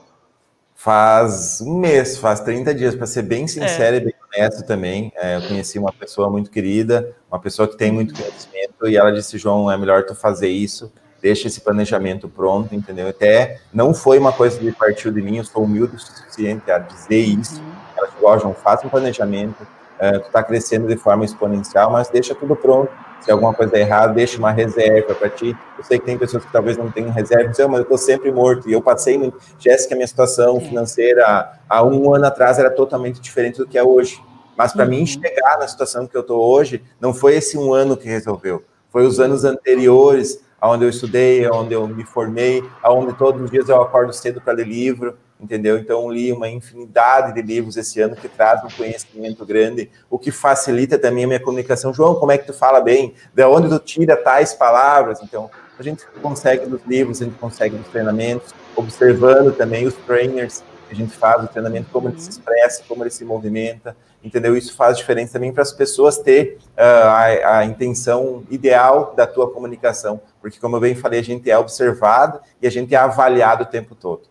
Faz 0.74 1.60
um 1.60 1.80
mês, 1.80 2.18
faz 2.18 2.40
30 2.40 2.74
dias, 2.74 2.96
para 2.96 3.06
ser 3.06 3.24
bem 3.24 3.48
sincero 3.48 3.98
é. 3.98 4.00
e 4.00 4.06
bem 4.06 4.14
honesto 4.28 4.66
também. 4.66 5.12
É, 5.16 5.36
eu 5.36 5.42
conheci 5.42 5.78
uma 5.78 5.92
pessoa 5.92 6.30
muito 6.30 6.50
querida, 6.50 7.16
uma 7.30 7.40
pessoa 7.40 7.68
que 7.68 7.76
tem 7.76 7.92
muito 7.92 8.12
uhum. 8.12 8.22
conhecimento, 8.22 8.88
e 8.88 8.96
ela 8.96 9.12
disse, 9.12 9.38
João, 9.38 9.70
é 9.70 9.78
melhor 9.78 10.06
tu 10.06 10.16
fazer 10.16 10.50
isso, 10.50 10.94
deixa 11.22 11.48
esse 11.48 11.60
planejamento 11.60 12.30
pronto, 12.30 12.74
entendeu? 12.74 13.10
Até 13.10 13.60
não 13.74 13.94
foi 13.94 14.20
uma 14.20 14.32
coisa 14.32 14.58
que 14.58 14.72
partiu 14.72 15.12
de 15.12 15.22
mim, 15.22 15.38
eu 15.38 15.44
sou 15.44 15.64
humilde 15.64 15.96
o 15.96 16.00
suficiente 16.00 16.70
a 16.72 16.78
dizer 16.78 17.22
isso. 17.22 17.60
Uhum. 17.60 17.72
Ela 17.98 18.08
disse, 18.08 18.18
ó, 18.24 18.38
João, 18.38 18.54
faça 18.54 18.86
um 18.86 18.90
planejamento, 18.90 19.68
é, 20.00 20.20
tu 20.20 20.28
está 20.28 20.44
crescendo 20.44 20.88
de 20.88 20.96
forma 20.96 21.26
exponencial, 21.26 21.92
mas 21.92 22.08
deixa 22.08 22.36
tudo 22.36 22.56
pronto. 22.56 23.07
Se 23.22 23.32
alguma 23.32 23.54
coisa 23.54 23.72
der 23.72 23.82
errado, 23.82 24.14
deixa 24.14 24.38
uma 24.38 24.52
reserva 24.52 25.14
para 25.14 25.30
ti. 25.30 25.56
Eu 25.78 25.84
sei 25.84 26.00
que 26.00 26.06
tem 26.06 26.18
pessoas 26.18 26.46
que 26.46 26.52
talvez 26.52 26.78
não 26.78 26.90
tenham 26.90 27.12
reserva, 27.12 27.52
mas 27.68 27.80
eu 27.80 27.84
estou 27.84 27.98
sempre 27.98 28.32
morto. 28.32 28.70
E 28.70 28.74
eu 28.74 28.82
passei 28.82 29.18
muito. 29.18 29.38
Jéssica, 29.60 29.96
minha 29.96 30.08
situação 30.08 30.60
financeira 30.60 31.52
há 31.68 31.84
um 31.84 32.14
ano 32.14 32.26
atrás 32.26 32.58
era 32.58 32.70
totalmente 32.70 33.20
diferente 33.20 33.58
do 33.58 33.68
que 33.68 33.78
é 33.78 33.84
hoje. 33.84 34.22
Mas 34.58 34.74
para 34.74 34.86
uhum. 34.86 34.92
mim 34.92 35.06
chegar 35.06 35.58
na 35.60 35.68
situação 35.68 36.08
que 36.08 36.18
eu 36.18 36.22
estou 36.22 36.42
hoje, 36.42 36.84
não 37.00 37.14
foi 37.14 37.36
esse 37.36 37.58
um 37.58 37.74
ano 37.74 37.96
que 37.96 38.08
resolveu. 38.08 38.64
Foi 38.90 39.06
os 39.06 39.20
anos 39.20 39.44
anteriores, 39.44 40.42
onde 40.62 40.86
eu 40.86 40.90
estudei, 40.90 41.48
onde 41.50 41.74
eu 41.74 41.88
me 41.88 42.04
formei, 42.04 42.64
onde 42.84 43.14
todos 43.14 43.42
os 43.42 43.52
dias 43.52 43.70
eu 43.70 43.82
acordo 43.82 44.12
cedo 44.14 44.42
para 44.42 44.54
ler 44.54 44.68
livro, 44.68 45.16
entendeu? 45.40 45.78
Então, 45.78 46.12
li 46.12 46.32
uma 46.32 46.50
infinidade 46.50 47.34
de 47.34 47.42
livros 47.42 47.78
esse 47.78 48.02
ano 48.02 48.16
que 48.16 48.28
traz 48.28 48.64
um 48.64 48.70
conhecimento 48.70 49.46
grande, 49.46 49.90
o 50.10 50.18
que 50.18 50.32
facilita 50.32 50.98
também 50.98 51.26
a 51.26 51.28
minha 51.28 51.40
comunicação. 51.40 51.94
João, 51.94 52.16
como 52.16 52.32
é 52.32 52.38
que 52.38 52.48
tu 52.48 52.54
fala 52.54 52.82
bem? 52.82 53.14
De 53.34 53.44
onde 53.46 53.70
tu 53.70 53.80
tira 53.80 54.16
tais 54.16 54.54
palavras? 54.54 55.22
Então, 55.22 55.50
a 55.80 55.84
gente 55.84 56.06
consegue 56.22 56.66
nos 56.66 56.82
livros, 56.86 57.22
a 57.22 57.26
gente 57.26 57.38
consegue 57.38 57.76
nos 57.76 57.88
treinamentos, 57.88 58.54
observando 58.76 59.56
também 59.56 59.86
os 59.86 59.94
trainers 59.94 60.64
que 60.88 60.94
a 60.94 60.96
gente 60.96 61.16
faz, 61.16 61.44
o 61.44 61.48
treinamento, 61.48 61.90
como 61.92 62.08
ele 62.08 62.20
se 62.20 62.30
expressa, 62.30 62.84
como 62.88 63.04
ele 63.04 63.10
se 63.10 63.24
movimenta, 63.26 63.96
entendeu? 64.24 64.56
Isso 64.56 64.74
faz 64.76 64.98
diferença 64.98 65.34
também 65.34 65.52
para 65.52 65.62
as 65.62 65.72
pessoas 65.72 66.18
ter 66.18 66.58
uh, 66.78 66.82
a, 66.82 67.58
a, 67.60 67.66
intenção 67.66 68.44
ideal 68.50 69.14
da 69.16 69.28
tua 69.28 69.52
comunicação, 69.52 70.20
porque, 70.42 70.60
como 70.60 70.78
eu 70.78 70.82
bem 70.82 70.96
falei, 70.96 71.20
a 71.20 71.24
gente 71.24 71.52
é 71.52 71.58
observado 71.58 72.40
e 72.62 72.68
a 72.68 72.72
gente 72.72 72.96
é 72.96 72.98
avaliado 72.98 73.64
o 73.64 73.68
tempo 73.68 73.94
todo. 73.94 74.22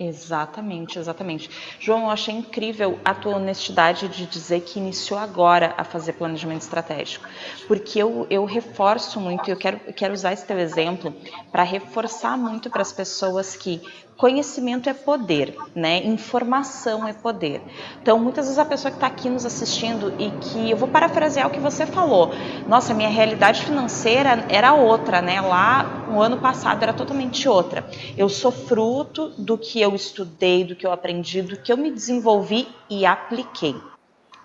Exatamente, 0.00 0.96
exatamente. 0.96 1.50
João, 1.80 2.04
eu 2.04 2.10
achei 2.10 2.32
incrível 2.32 3.00
a 3.04 3.12
tua 3.12 3.34
honestidade 3.34 4.06
de 4.06 4.26
dizer 4.26 4.60
que 4.60 4.78
iniciou 4.78 5.18
agora 5.18 5.74
a 5.76 5.82
fazer 5.82 6.12
planejamento 6.12 6.62
estratégico, 6.62 7.28
porque 7.66 7.98
eu, 7.98 8.24
eu 8.30 8.44
reforço 8.44 9.18
muito, 9.18 9.50
eu 9.50 9.56
quero, 9.56 9.80
eu 9.88 9.92
quero 9.92 10.14
usar 10.14 10.32
esse 10.32 10.46
teu 10.46 10.56
exemplo 10.56 11.12
para 11.50 11.64
reforçar 11.64 12.38
muito 12.38 12.70
para 12.70 12.82
as 12.82 12.92
pessoas 12.92 13.56
que 13.56 13.82
conhecimento 14.18 14.90
é 14.90 14.92
poder, 14.92 15.56
né? 15.76 16.04
Informação 16.04 17.06
é 17.06 17.12
poder. 17.12 17.62
Então, 18.02 18.18
muitas 18.18 18.46
vezes 18.46 18.58
a 18.58 18.64
pessoa 18.64 18.90
que 18.90 18.96
está 18.96 19.06
aqui 19.06 19.30
nos 19.30 19.46
assistindo 19.46 20.12
e 20.18 20.30
que 20.32 20.68
eu 20.68 20.76
vou 20.76 20.88
parafrasear 20.88 21.46
o 21.46 21.50
que 21.50 21.60
você 21.60 21.86
falou. 21.86 22.32
Nossa, 22.66 22.92
minha 22.92 23.08
realidade 23.08 23.62
financeira 23.62 24.44
era 24.48 24.74
outra, 24.74 25.22
né? 25.22 25.40
Lá, 25.40 26.04
no 26.10 26.20
ano 26.20 26.38
passado 26.38 26.82
era 26.82 26.92
totalmente 26.92 27.48
outra. 27.48 27.88
Eu 28.16 28.28
sou 28.28 28.50
fruto 28.50 29.28
do 29.38 29.56
que 29.56 29.80
eu 29.80 29.94
estudei, 29.94 30.64
do 30.64 30.74
que 30.74 30.84
eu 30.84 30.90
aprendi, 30.90 31.40
do 31.40 31.56
que 31.56 31.72
eu 31.72 31.76
me 31.76 31.90
desenvolvi 31.90 32.66
e 32.90 33.06
apliquei. 33.06 33.76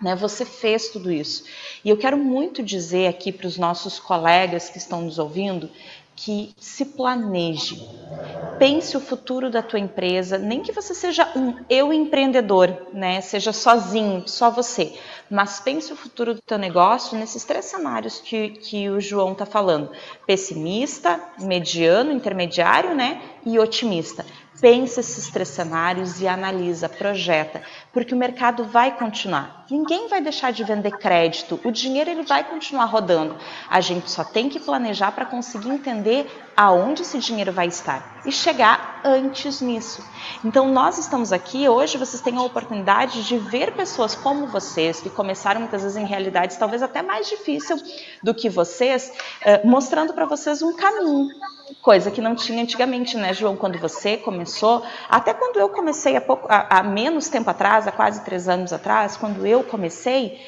Né, 0.01 0.17
você 0.17 0.43
fez 0.43 0.89
tudo 0.89 1.09
isso. 1.09 1.45
E 1.83 1.89
eu 1.89 1.95
quero 1.95 2.17
muito 2.17 2.61
dizer 2.61 3.07
aqui 3.07 3.31
para 3.31 3.47
os 3.47 3.57
nossos 3.57 3.99
colegas 3.99 4.69
que 4.69 4.77
estão 4.77 5.01
nos 5.01 5.17
ouvindo 5.17 5.69
que 6.23 6.55
se 6.57 6.85
planeje. 6.85 7.85
Pense 8.57 8.95
o 8.95 9.01
futuro 9.01 9.49
da 9.49 9.61
tua 9.61 9.79
empresa, 9.79 10.37
nem 10.37 10.61
que 10.61 10.71
você 10.71 10.93
seja 10.93 11.29
um 11.35 11.53
eu 11.69 11.91
empreendedor, 11.91 12.87
né? 12.93 13.19
Seja 13.19 13.51
sozinho, 13.51 14.23
só 14.25 14.49
você. 14.49 14.97
Mas 15.29 15.59
pense 15.59 15.91
o 15.91 15.97
futuro 15.97 16.33
do 16.33 16.41
teu 16.41 16.57
negócio 16.57 17.17
nesses 17.17 17.43
três 17.43 17.65
cenários 17.65 18.21
que, 18.21 18.49
que 18.51 18.89
o 18.89 19.01
João 19.01 19.33
está 19.33 19.45
falando: 19.45 19.91
pessimista, 20.25 21.19
mediano, 21.39 22.11
intermediário, 22.11 22.95
né? 22.95 23.21
E 23.45 23.59
otimista. 23.59 24.25
Pensa 24.61 24.99
esses 24.99 25.29
três 25.29 25.49
cenários 25.49 26.21
e 26.21 26.27
analisa, 26.27 26.87
projeta, 26.87 27.61
porque 27.91 28.13
o 28.13 28.17
mercado 28.17 28.63
vai 28.63 28.95
continuar. 28.95 29.65
Ninguém 29.69 30.07
vai 30.07 30.21
deixar 30.21 30.53
de 30.53 30.63
vender 30.63 30.91
crédito, 30.91 31.59
o 31.63 31.71
dinheiro 31.71 32.09
ele 32.09 32.23
vai 32.23 32.43
continuar 32.43 32.85
rodando. 32.85 33.35
A 33.69 33.81
gente 33.81 34.09
só 34.09 34.23
tem 34.23 34.49
que 34.49 34.59
planejar 34.59 35.11
para 35.11 35.25
conseguir 35.25 35.69
entender 35.69 36.29
aonde 36.55 37.01
esse 37.01 37.17
dinheiro 37.19 37.51
vai 37.51 37.67
estar 37.67 38.21
e 38.25 38.31
chegar 38.31 39.01
antes 39.03 39.61
nisso. 39.61 40.03
Então 40.43 40.67
nós 40.69 40.97
estamos 40.97 41.31
aqui 41.31 41.67
hoje, 41.67 41.97
vocês 41.97 42.21
têm 42.21 42.37
a 42.37 42.41
oportunidade 42.41 43.23
de 43.27 43.37
ver 43.37 43.73
pessoas 43.73 44.15
como 44.15 44.47
vocês 44.47 44.99
que 44.99 45.09
começaram 45.09 45.61
muitas 45.61 45.81
vezes 45.81 45.97
em 45.97 46.05
realidades 46.05 46.57
talvez 46.57 46.81
até 46.81 47.01
mais 47.01 47.27
difícil 47.27 47.77
do 48.21 48.33
que 48.33 48.49
vocês, 48.49 49.11
eh, 49.41 49.61
mostrando 49.65 50.13
para 50.13 50.25
vocês 50.25 50.61
um 50.61 50.75
caminho 50.75 51.29
coisa 51.81 52.11
que 52.11 52.21
não 52.21 52.35
tinha 52.35 52.61
antigamente, 52.61 53.17
né, 53.17 53.33
João? 53.33 53.55
Quando 53.55 53.77
você 53.79 54.17
começou, 54.17 54.83
até 55.09 55.33
quando 55.33 55.59
eu 55.59 55.69
comecei 55.69 56.15
há, 56.15 56.21
pouco, 56.21 56.47
há, 56.49 56.79
há 56.79 56.83
menos 56.83 57.29
tempo 57.29 57.49
atrás, 57.49 57.87
há 57.87 57.91
quase 57.91 58.23
três 58.23 58.47
anos 58.47 58.71
atrás, 58.73 59.17
quando 59.17 59.45
eu 59.45 59.63
comecei, 59.63 60.39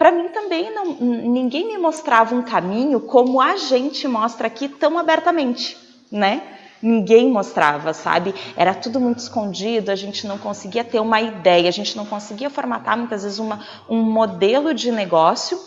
para 0.00 0.12
mim 0.12 0.30
também 0.30 0.74
não, 0.74 0.94
ninguém 0.94 1.66
me 1.66 1.76
mostrava 1.76 2.34
um 2.34 2.40
caminho 2.40 3.00
como 3.00 3.38
a 3.38 3.58
gente 3.58 4.08
mostra 4.08 4.46
aqui 4.46 4.66
tão 4.66 4.98
abertamente, 4.98 5.76
né? 6.10 6.42
Ninguém 6.80 7.30
mostrava, 7.30 7.92
sabe? 7.92 8.34
Era 8.56 8.72
tudo 8.72 8.98
muito 8.98 9.18
escondido, 9.18 9.90
a 9.90 9.94
gente 9.94 10.26
não 10.26 10.38
conseguia 10.38 10.82
ter 10.82 11.00
uma 11.00 11.20
ideia, 11.20 11.68
a 11.68 11.70
gente 11.70 11.98
não 11.98 12.06
conseguia 12.06 12.48
formatar 12.48 12.96
muitas 12.96 13.24
vezes 13.24 13.38
uma, 13.38 13.62
um 13.90 14.00
modelo 14.00 14.72
de 14.72 14.90
negócio 14.90 15.60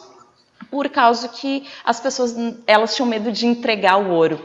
por 0.71 0.89
causa 0.89 1.27
que 1.27 1.67
as 1.85 1.99
pessoas 1.99 2.35
elas 2.65 2.95
tinham 2.95 3.07
medo 3.07 3.31
de 3.31 3.45
entregar 3.45 3.97
o 3.97 4.09
ouro, 4.09 4.41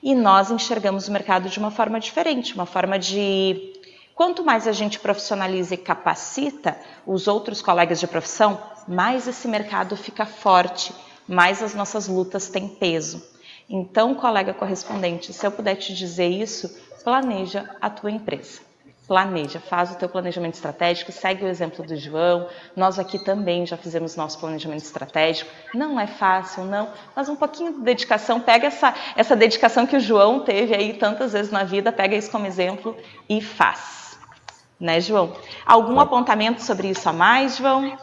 e 0.00 0.14
nós 0.14 0.48
enxergamos 0.52 1.08
o 1.08 1.12
mercado 1.12 1.48
de 1.48 1.58
uma 1.58 1.72
forma 1.72 1.98
diferente, 1.98 2.54
uma 2.54 2.66
forma 2.66 3.00
de 3.00 3.72
quanto 4.14 4.44
mais 4.44 4.68
a 4.68 4.72
gente 4.72 5.00
profissionaliza 5.00 5.74
e 5.74 5.78
capacita 5.78 6.78
os 7.04 7.26
outros 7.26 7.60
colegas 7.60 7.98
de 7.98 8.06
profissão, 8.06 8.60
mais 8.86 9.26
esse 9.26 9.48
mercado 9.48 9.96
fica 9.96 10.26
forte, 10.26 10.94
mais 11.26 11.62
as 11.62 11.74
nossas 11.74 12.08
lutas 12.08 12.48
têm 12.48 12.68
peso. 12.68 13.22
Então, 13.68 14.14
colega 14.14 14.52
correspondente, 14.52 15.32
se 15.32 15.46
eu 15.46 15.50
puder 15.50 15.76
te 15.76 15.94
dizer 15.94 16.28
isso, 16.28 16.68
planeja 17.02 17.76
a 17.80 17.88
tua 17.88 18.10
empresa 18.10 18.60
planeja, 19.06 19.60
faz 19.60 19.92
o 19.92 19.96
teu 19.96 20.08
planejamento 20.08 20.54
estratégico, 20.54 21.12
segue 21.12 21.44
o 21.44 21.48
exemplo 21.48 21.84
do 21.84 21.96
João. 21.96 22.48
Nós 22.74 22.98
aqui 22.98 23.18
também 23.18 23.66
já 23.66 23.76
fizemos 23.76 24.16
nosso 24.16 24.38
planejamento 24.38 24.82
estratégico. 24.82 25.50
Não 25.74 26.00
é 26.00 26.06
fácil, 26.06 26.64
não, 26.64 26.88
mas 27.14 27.28
um 27.28 27.36
pouquinho 27.36 27.74
de 27.74 27.80
dedicação. 27.80 28.40
Pega 28.40 28.66
essa, 28.66 28.94
essa 29.16 29.36
dedicação 29.36 29.86
que 29.86 29.96
o 29.96 30.00
João 30.00 30.40
teve 30.40 30.74
aí 30.74 30.94
tantas 30.94 31.32
vezes 31.32 31.52
na 31.52 31.64
vida, 31.64 31.92
pega 31.92 32.16
isso 32.16 32.30
como 32.30 32.46
exemplo 32.46 32.96
e 33.28 33.40
faz. 33.40 34.18
Né, 34.80 35.00
João? 35.00 35.34
Algum 35.64 36.00
apontamento 36.00 36.62
sobre 36.62 36.88
isso 36.88 37.08
a 37.08 37.12
mais, 37.12 37.56
João? 37.56 37.96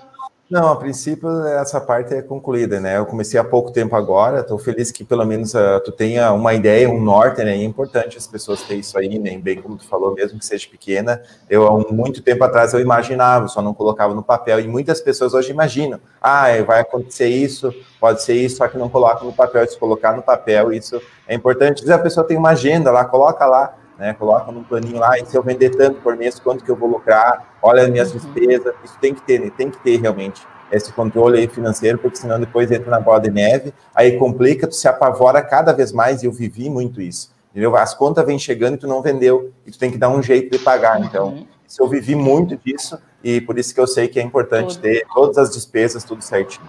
Não, 0.52 0.68
a 0.68 0.76
princípio 0.76 1.30
essa 1.48 1.80
parte 1.80 2.14
é 2.14 2.22
concluída, 2.22 2.78
né? 2.78 2.98
Eu 2.98 3.06
comecei 3.06 3.40
há 3.40 3.44
pouco 3.44 3.72
tempo 3.72 3.96
agora, 3.96 4.42
estou 4.42 4.60
feliz 4.60 4.92
que 4.92 5.02
pelo 5.02 5.26
menos 5.26 5.54
uh, 5.54 5.80
tu 5.86 5.94
tenha 5.94 6.34
uma 6.34 6.54
ideia, 6.54 6.90
um 6.90 7.02
norte, 7.02 7.42
né? 7.42 7.54
É 7.54 7.64
importante 7.64 8.18
as 8.18 8.28
pessoas 8.28 8.62
terem 8.62 8.82
isso 8.82 8.98
aí, 9.00 9.18
né? 9.18 9.38
Bem 9.38 9.62
como 9.62 9.78
tu 9.78 9.88
falou, 9.88 10.14
mesmo 10.14 10.38
que 10.38 10.46
seja 10.46 10.68
pequena. 10.70 11.22
Eu, 11.50 11.66
há 11.66 11.94
muito 11.94 12.22
tempo 12.22 12.44
atrás, 12.44 12.74
eu 12.74 12.82
imaginava, 12.82 13.48
só 13.48 13.62
não 13.62 13.74
colocava 13.74 14.14
no 14.14 14.22
papel. 14.22 14.60
E 14.60 14.68
muitas 14.68 15.00
pessoas 15.00 15.34
hoje 15.34 15.52
imaginam, 15.52 16.02
ah, 16.22 16.48
vai 16.68 16.82
acontecer 16.82 17.30
isso, 17.30 17.74
pode 17.98 18.22
ser 18.22 18.34
isso, 18.34 18.58
só 18.58 18.68
que 18.68 18.78
não 18.78 18.90
coloca 18.90 19.24
no 19.24 19.32
papel. 19.32 19.66
Se 19.66 19.80
colocar 19.80 20.18
no 20.18 20.22
papel, 20.22 20.74
isso 20.74 21.02
é 21.30 21.34
importante. 21.34 21.80
Vezes 21.80 21.92
a 21.92 21.98
pessoa 21.98 22.28
tem 22.28 22.36
uma 22.36 22.50
agenda 22.50 22.92
lá, 22.92 23.06
coloca 23.06 23.46
lá, 23.46 23.74
né? 24.02 24.16
Coloca 24.16 24.52
num 24.52 24.64
planinho 24.64 24.98
lá, 24.98 25.20
e 25.20 25.26
se 25.28 25.38
eu 25.38 25.44
vender 25.44 25.70
tanto 25.70 26.02
por 26.02 26.18
mês, 26.18 26.40
quanto 26.40 26.66
que 26.66 26.72
eu 26.72 26.76
vou 26.76 26.90
lucrar? 26.90 27.56
Olha 27.62 27.84
as 27.84 27.90
minhas 27.90 28.12
uhum. 28.12 28.20
despesas. 28.20 28.74
Isso 28.84 28.98
tem 29.00 29.14
que 29.14 29.22
ter, 29.22 29.40
né? 29.40 29.52
tem 29.56 29.70
que 29.70 29.78
ter 29.78 30.02
realmente 30.02 30.42
esse 30.72 30.92
controle 30.92 31.38
aí 31.38 31.48
financeiro, 31.48 32.00
porque 32.00 32.18
senão 32.18 32.40
depois 32.40 32.72
entra 32.72 32.90
na 32.90 33.00
bola 33.00 33.20
de 33.20 33.30
neve, 33.30 33.72
aí 33.94 34.18
complica, 34.18 34.68
tu 34.68 34.74
se 34.74 34.88
apavora 34.88 35.40
cada 35.44 35.72
vez 35.72 35.92
mais, 35.92 36.24
e 36.24 36.26
eu 36.26 36.32
vivi 36.32 36.68
muito 36.68 37.00
isso. 37.00 37.32
Entendeu? 37.52 37.76
As 37.76 37.94
contas 37.94 38.26
vêm 38.26 38.40
chegando 38.40 38.74
e 38.74 38.78
tu 38.78 38.88
não 38.88 39.04
vendeu, 39.04 39.52
e 39.68 39.72
tu 39.72 39.78
tem 39.78 39.92
que 39.92 40.00
dar 40.00 40.10
um 40.10 40.24
jeito 40.24 40.58
de 40.58 40.64
pagar. 40.64 40.98
Uhum. 40.98 41.06
Então, 41.06 41.48
isso 41.68 41.84
eu 41.84 41.88
vivi 41.88 42.16
muito 42.16 42.58
disso, 42.58 42.98
e 43.24 43.40
por 43.40 43.60
isso 43.60 43.72
que 43.72 43.80
eu 43.80 43.86
sei 43.86 44.08
que 44.08 44.20
é 44.20 44.24
importante 44.24 44.76
Tudo. 44.76 44.82
ter 44.82 45.06
todas 45.14 45.38
as 45.38 45.52
despesas, 45.52 46.04
tudo 46.04 46.24
certinho. 46.24 46.68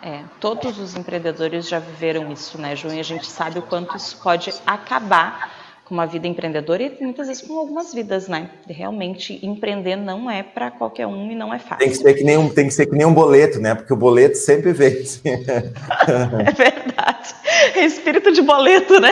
É, 0.00 0.22
todos 0.38 0.78
os 0.78 0.96
empreendedores 0.96 1.68
já 1.68 1.80
viveram 1.80 2.30
isso, 2.30 2.56
né, 2.56 2.76
João? 2.76 2.94
E 2.94 3.00
a 3.00 3.04
gente 3.04 3.26
sabe 3.26 3.58
o 3.58 3.62
quanto 3.62 3.96
isso 3.96 4.16
pode 4.22 4.52
acabar 4.64 5.61
com 5.84 5.94
uma 5.94 6.06
vida 6.06 6.26
empreendedora 6.26 6.82
e 6.82 6.96
muitas 7.00 7.28
vezes 7.28 7.42
com 7.42 7.58
algumas 7.58 7.92
vidas, 7.92 8.28
né? 8.28 8.50
Realmente 8.68 9.44
empreender 9.44 9.96
não 9.96 10.30
é 10.30 10.42
para 10.42 10.70
qualquer 10.70 11.06
um 11.06 11.30
e 11.30 11.34
não 11.34 11.52
é 11.52 11.58
fácil. 11.58 11.78
Tem 11.78 11.90
que 11.90 11.96
ser 11.96 12.14
que 12.14 12.24
nem 12.24 12.38
um, 12.38 12.48
tem 12.48 12.68
que 12.68 12.74
ser 12.74 12.86
que 12.86 12.96
nem 12.96 13.06
um 13.06 13.14
boleto, 13.14 13.60
né? 13.60 13.74
Porque 13.74 13.92
o 13.92 13.96
boleto 13.96 14.36
sempre 14.36 14.72
vence. 14.72 15.20
é 15.26 16.52
verdade. 16.52 17.34
É 17.74 17.84
espírito 17.84 18.32
de 18.32 18.42
boleto, 18.42 19.00
né? 19.00 19.10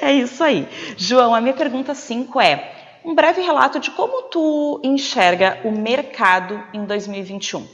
É. 0.00 0.10
é 0.10 0.12
isso 0.12 0.42
aí. 0.42 0.68
João, 0.96 1.34
a 1.34 1.40
minha 1.40 1.54
pergunta 1.54 1.94
5 1.94 2.40
é: 2.40 2.72
um 3.04 3.14
breve 3.14 3.40
relato 3.40 3.80
de 3.80 3.90
como 3.90 4.22
tu 4.22 4.80
enxerga 4.84 5.58
o 5.64 5.70
mercado 5.70 6.62
em 6.72 6.84
2021. 6.84 7.66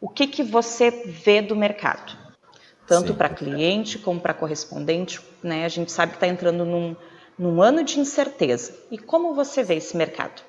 O 0.00 0.08
que 0.08 0.26
que 0.26 0.42
você 0.42 0.90
vê 0.90 1.40
do 1.40 1.54
mercado? 1.54 2.16
Tanto 2.86 3.14
para 3.14 3.28
cliente 3.28 3.98
como 3.98 4.20
para 4.20 4.34
correspondente, 4.34 5.20
né? 5.42 5.64
A 5.64 5.68
gente 5.68 5.92
sabe 5.92 6.12
que 6.12 6.16
está 6.16 6.26
entrando 6.26 6.64
num, 6.64 6.96
num 7.42 7.60
ano 7.60 7.82
de 7.82 7.98
incerteza. 7.98 8.72
E 8.88 8.96
como 8.96 9.34
você 9.34 9.64
vê 9.64 9.74
esse 9.74 9.96
mercado? 9.96 10.42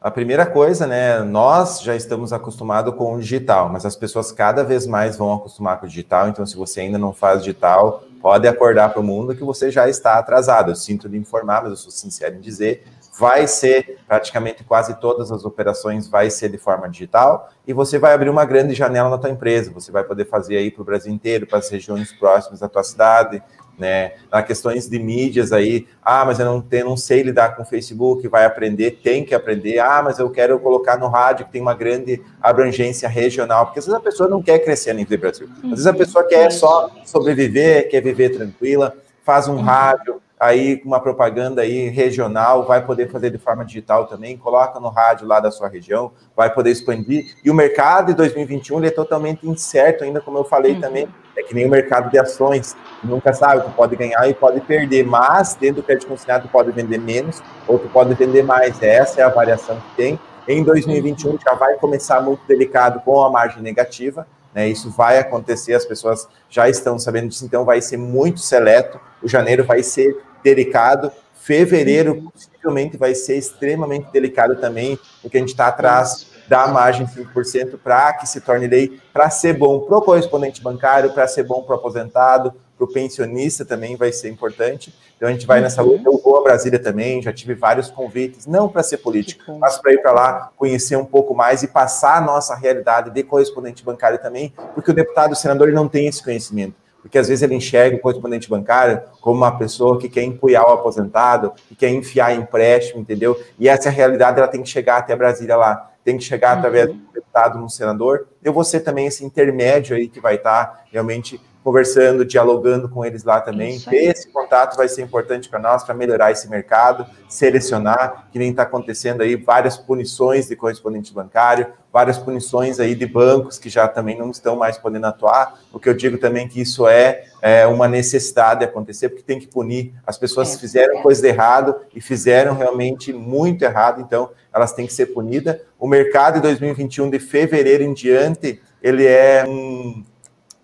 A 0.00 0.10
primeira 0.10 0.44
coisa, 0.44 0.86
né, 0.86 1.20
nós 1.20 1.80
já 1.80 1.94
estamos 1.94 2.32
acostumados 2.32 2.94
com 2.96 3.14
o 3.14 3.20
digital, 3.20 3.68
mas 3.68 3.86
as 3.86 3.94
pessoas 3.94 4.32
cada 4.32 4.64
vez 4.64 4.86
mais 4.86 5.16
vão 5.16 5.32
acostumar 5.32 5.78
com 5.78 5.86
o 5.86 5.88
digital, 5.88 6.28
então 6.28 6.44
se 6.44 6.56
você 6.56 6.80
ainda 6.80 6.98
não 6.98 7.12
faz 7.12 7.40
digital, 7.40 8.02
pode 8.20 8.46
acordar 8.46 8.90
para 8.90 9.00
o 9.00 9.04
mundo 9.04 9.36
que 9.36 9.44
você 9.44 9.70
já 9.70 9.88
está 9.88 10.18
atrasado. 10.18 10.72
Eu 10.72 10.76
sinto 10.76 11.08
de 11.08 11.16
informar, 11.16 11.62
mas 11.62 11.70
eu 11.70 11.76
sou 11.76 11.92
sincero 11.92 12.34
em 12.34 12.40
dizer, 12.40 12.84
vai 13.18 13.46
ser 13.46 13.98
praticamente 14.06 14.64
quase 14.64 15.00
todas 15.00 15.32
as 15.32 15.44
operações 15.44 16.06
vai 16.06 16.28
ser 16.28 16.50
de 16.50 16.58
forma 16.58 16.88
digital 16.88 17.50
e 17.66 17.72
você 17.72 17.98
vai 17.98 18.12
abrir 18.12 18.28
uma 18.28 18.44
grande 18.44 18.74
janela 18.74 19.08
na 19.08 19.18
tua 19.18 19.30
empresa. 19.30 19.72
Você 19.72 19.90
vai 19.90 20.04
poder 20.04 20.26
fazer 20.26 20.56
aí 20.56 20.70
para 20.70 20.82
o 20.82 20.84
Brasil 20.84 21.12
inteiro, 21.12 21.46
para 21.46 21.58
as 21.58 21.70
regiões 21.70 22.12
próximas 22.12 22.60
da 22.60 22.68
tua 22.68 22.82
cidade, 22.82 23.42
né? 23.78 24.12
Na 24.30 24.42
questões 24.42 24.88
de 24.88 24.98
mídias 24.98 25.52
aí, 25.52 25.86
ah, 26.02 26.24
mas 26.24 26.38
eu 26.38 26.46
não, 26.46 26.60
tenho, 26.60 26.86
não 26.86 26.96
sei 26.96 27.22
lidar 27.22 27.56
com 27.56 27.62
o 27.62 27.66
Facebook, 27.66 28.26
vai 28.28 28.44
aprender, 28.44 29.00
tem 29.02 29.24
que 29.24 29.34
aprender. 29.34 29.78
Ah, 29.78 30.02
mas 30.02 30.18
eu 30.18 30.30
quero 30.30 30.58
colocar 30.58 30.98
no 30.98 31.08
rádio 31.08 31.46
que 31.46 31.52
tem 31.52 31.60
uma 31.60 31.74
grande 31.74 32.22
abrangência 32.40 33.08
regional, 33.08 33.66
porque 33.66 33.78
às 33.78 33.86
vezes 33.86 33.98
a 33.98 34.02
pessoa 34.02 34.28
não 34.28 34.42
quer 34.42 34.58
crescer 34.60 34.92
no 34.92 35.18
Brasil. 35.18 35.48
Às 35.64 35.70
vezes 35.70 35.86
a 35.86 35.90
uhum. 35.90 35.96
pessoa 35.96 36.24
quer 36.26 36.50
só 36.50 36.90
sobreviver, 37.04 37.88
quer 37.90 38.00
viver 38.00 38.30
tranquila, 38.30 38.94
faz 39.24 39.48
um 39.48 39.56
uhum. 39.56 39.62
rádio, 39.62 40.20
aí 40.38 40.80
uma 40.84 41.00
propaganda 41.00 41.62
aí 41.62 41.88
regional, 41.88 42.64
vai 42.64 42.84
poder 42.84 43.10
fazer 43.10 43.30
de 43.30 43.38
forma 43.38 43.64
digital 43.64 44.06
também, 44.06 44.36
coloca 44.36 44.78
no 44.78 44.88
rádio 44.88 45.26
lá 45.26 45.40
da 45.40 45.50
sua 45.50 45.68
região, 45.68 46.12
vai 46.36 46.52
poder 46.52 46.70
expandir. 46.70 47.34
E 47.44 47.50
o 47.50 47.54
mercado 47.54 48.08
de 48.08 48.14
2021 48.14 48.78
ele 48.78 48.88
é 48.88 48.90
totalmente 48.90 49.48
incerto 49.48 50.04
ainda, 50.04 50.20
como 50.20 50.38
eu 50.38 50.44
falei 50.44 50.74
uhum. 50.74 50.80
também, 50.80 51.08
é 51.36 51.42
que 51.42 51.54
nem 51.54 51.66
o 51.66 51.70
mercado 51.70 52.10
de 52.10 52.18
ações, 52.18 52.76
nunca 53.04 53.32
sabe, 53.32 53.62
tu 53.62 53.70
pode 53.70 53.94
ganhar 53.94 54.28
e 54.28 54.34
pode 54.34 54.60
perder, 54.60 55.04
mas 55.04 55.54
dentro 55.54 55.76
do 55.76 55.82
crédito 55.82 56.08
consignado 56.08 56.48
tu 56.48 56.50
pode 56.50 56.70
vender 56.72 56.98
menos 56.98 57.42
ou 57.68 57.78
tu 57.78 57.88
pode 57.88 58.14
vender 58.14 58.42
mais, 58.42 58.82
essa 58.82 59.20
é 59.20 59.24
a 59.24 59.28
variação 59.28 59.76
que 59.76 59.96
tem. 59.96 60.20
Em 60.48 60.62
2021 60.62 61.38
já 61.40 61.54
vai 61.54 61.74
começar 61.74 62.20
muito 62.20 62.40
delicado 62.46 63.00
com 63.00 63.22
a 63.22 63.30
margem 63.30 63.62
negativa, 63.62 64.26
né? 64.54 64.66
Isso 64.68 64.90
vai 64.90 65.18
acontecer, 65.18 65.74
as 65.74 65.84
pessoas 65.84 66.26
já 66.48 66.66
estão 66.68 66.98
sabendo 66.98 67.28
disso, 67.28 67.44
então 67.44 67.64
vai 67.64 67.82
ser 67.82 67.98
muito 67.98 68.40
seleto. 68.40 68.98
O 69.22 69.28
janeiro 69.28 69.64
vai 69.64 69.82
ser 69.82 70.16
delicado, 70.42 71.12
fevereiro 71.34 72.32
possivelmente 72.32 72.96
vai 72.96 73.14
ser 73.14 73.36
extremamente 73.36 74.10
delicado 74.10 74.56
também, 74.56 74.98
porque 75.20 75.36
a 75.36 75.40
gente 75.40 75.50
está 75.50 75.66
atrás 75.66 76.26
da 76.48 76.66
margem 76.68 77.06
5% 77.06 77.78
para 77.82 78.12
que 78.14 78.26
se 78.26 78.40
torne 78.40 78.66
lei, 78.66 79.00
para 79.12 79.30
ser 79.30 79.54
bom 79.54 79.80
para 79.80 79.98
o 79.98 80.02
correspondente 80.02 80.62
bancário, 80.62 81.12
para 81.12 81.26
ser 81.26 81.42
bom 81.42 81.62
para 81.62 81.76
o 81.76 81.78
aposentado, 81.78 82.54
para 82.76 82.84
o 82.84 82.92
pensionista 82.92 83.64
também 83.64 83.96
vai 83.96 84.12
ser 84.12 84.28
importante. 84.28 84.94
Então 85.16 85.28
a 85.28 85.32
gente 85.32 85.46
vai 85.46 85.60
nessa 85.60 85.80
luta. 85.80 86.02
Eu 86.06 86.20
vou 86.22 86.36
a 86.36 86.42
Brasília 86.42 86.78
também, 86.78 87.22
já 87.22 87.32
tive 87.32 87.54
vários 87.54 87.90
convites, 87.90 88.46
não 88.46 88.68
para 88.68 88.82
ser 88.82 88.98
político, 88.98 89.58
mas 89.58 89.78
para 89.78 89.92
ir 89.92 90.02
para 90.02 90.12
lá, 90.12 90.50
conhecer 90.56 90.96
um 90.96 91.04
pouco 91.04 91.34
mais 91.34 91.62
e 91.62 91.68
passar 91.68 92.18
a 92.18 92.20
nossa 92.20 92.54
realidade 92.54 93.10
de 93.10 93.22
correspondente 93.22 93.82
bancário 93.82 94.18
também, 94.18 94.52
porque 94.74 94.90
o 94.90 94.94
deputado, 94.94 95.32
o 95.32 95.36
senador, 95.36 95.72
não 95.72 95.88
tem 95.88 96.06
esse 96.06 96.22
conhecimento. 96.22 96.74
Porque 97.00 97.18
às 97.18 97.28
vezes 97.28 97.42
ele 97.42 97.54
enxerga 97.54 97.96
o 97.96 98.00
correspondente 98.00 98.50
bancário 98.50 99.00
como 99.20 99.36
uma 99.36 99.56
pessoa 99.56 99.96
que 99.96 100.08
quer 100.08 100.24
empunhar 100.24 100.66
o 100.68 100.72
aposentado, 100.72 101.52
que 101.68 101.76
quer 101.76 101.88
enfiar 101.90 102.34
empréstimo, 102.34 103.00
entendeu? 103.00 103.40
E 103.60 103.68
essa 103.68 103.88
realidade 103.88 104.38
ela 104.38 104.48
tem 104.48 104.60
que 104.60 104.68
chegar 104.68 104.96
até 104.96 105.14
Brasília 105.14 105.56
lá 105.56 105.92
tem 106.06 106.16
que 106.16 106.22
chegar 106.22 106.52
através 106.52 106.88
uhum. 106.88 106.98
do 106.98 107.12
deputado 107.12 107.58
no 107.58 107.68
senador. 107.68 108.28
Eu 108.40 108.52
vou 108.52 108.62
ser 108.62 108.78
também 108.78 109.06
esse 109.06 109.24
intermédio 109.24 109.96
aí 109.96 110.06
que 110.06 110.20
vai 110.20 110.36
estar 110.36 110.84
realmente 110.92 111.40
conversando, 111.66 112.24
dialogando 112.24 112.88
com 112.88 113.04
eles 113.04 113.24
lá 113.24 113.40
também. 113.40 113.80
Ter 113.80 114.04
esse 114.04 114.28
contato 114.28 114.76
vai 114.76 114.88
ser 114.88 115.02
importante 115.02 115.48
para 115.48 115.58
nós, 115.58 115.82
para 115.82 115.96
melhorar 115.96 116.30
esse 116.30 116.48
mercado, 116.48 117.04
selecionar, 117.28 118.28
que 118.30 118.38
nem 118.38 118.50
está 118.50 118.62
acontecendo 118.62 119.20
aí, 119.20 119.34
várias 119.34 119.76
punições 119.76 120.46
de 120.46 120.54
correspondente 120.54 121.12
bancário, 121.12 121.66
várias 121.92 122.18
punições 122.18 122.78
aí 122.78 122.94
de 122.94 123.04
bancos 123.04 123.58
que 123.58 123.68
já 123.68 123.88
também 123.88 124.16
não 124.16 124.30
estão 124.30 124.54
mais 124.54 124.78
podendo 124.78 125.06
atuar. 125.08 125.58
O 125.72 125.80
que 125.80 125.88
eu 125.88 125.94
digo 125.94 126.18
também 126.18 126.46
que 126.46 126.60
isso 126.60 126.86
é, 126.86 127.24
é 127.42 127.66
uma 127.66 127.88
necessidade 127.88 128.60
de 128.60 128.66
acontecer, 128.66 129.08
porque 129.08 129.24
tem 129.24 129.40
que 129.40 129.48
punir. 129.48 129.92
As 130.06 130.16
pessoas 130.16 130.54
é, 130.54 130.58
fizeram 130.60 130.98
é. 131.00 131.02
coisa 131.02 131.26
errado 131.26 131.74
e 131.92 132.00
fizeram 132.00 132.54
realmente 132.54 133.12
muito 133.12 133.64
errado, 133.64 134.00
então 134.00 134.30
elas 134.54 134.72
têm 134.72 134.86
que 134.86 134.92
ser 134.92 135.06
punidas. 135.06 135.56
O 135.80 135.88
mercado 135.88 136.34
de 136.34 136.42
2021, 136.42 137.10
de 137.10 137.18
fevereiro 137.18 137.82
em 137.82 137.92
diante, 137.92 138.62
ele 138.80 139.04
é 139.04 139.44
um, 139.48 140.04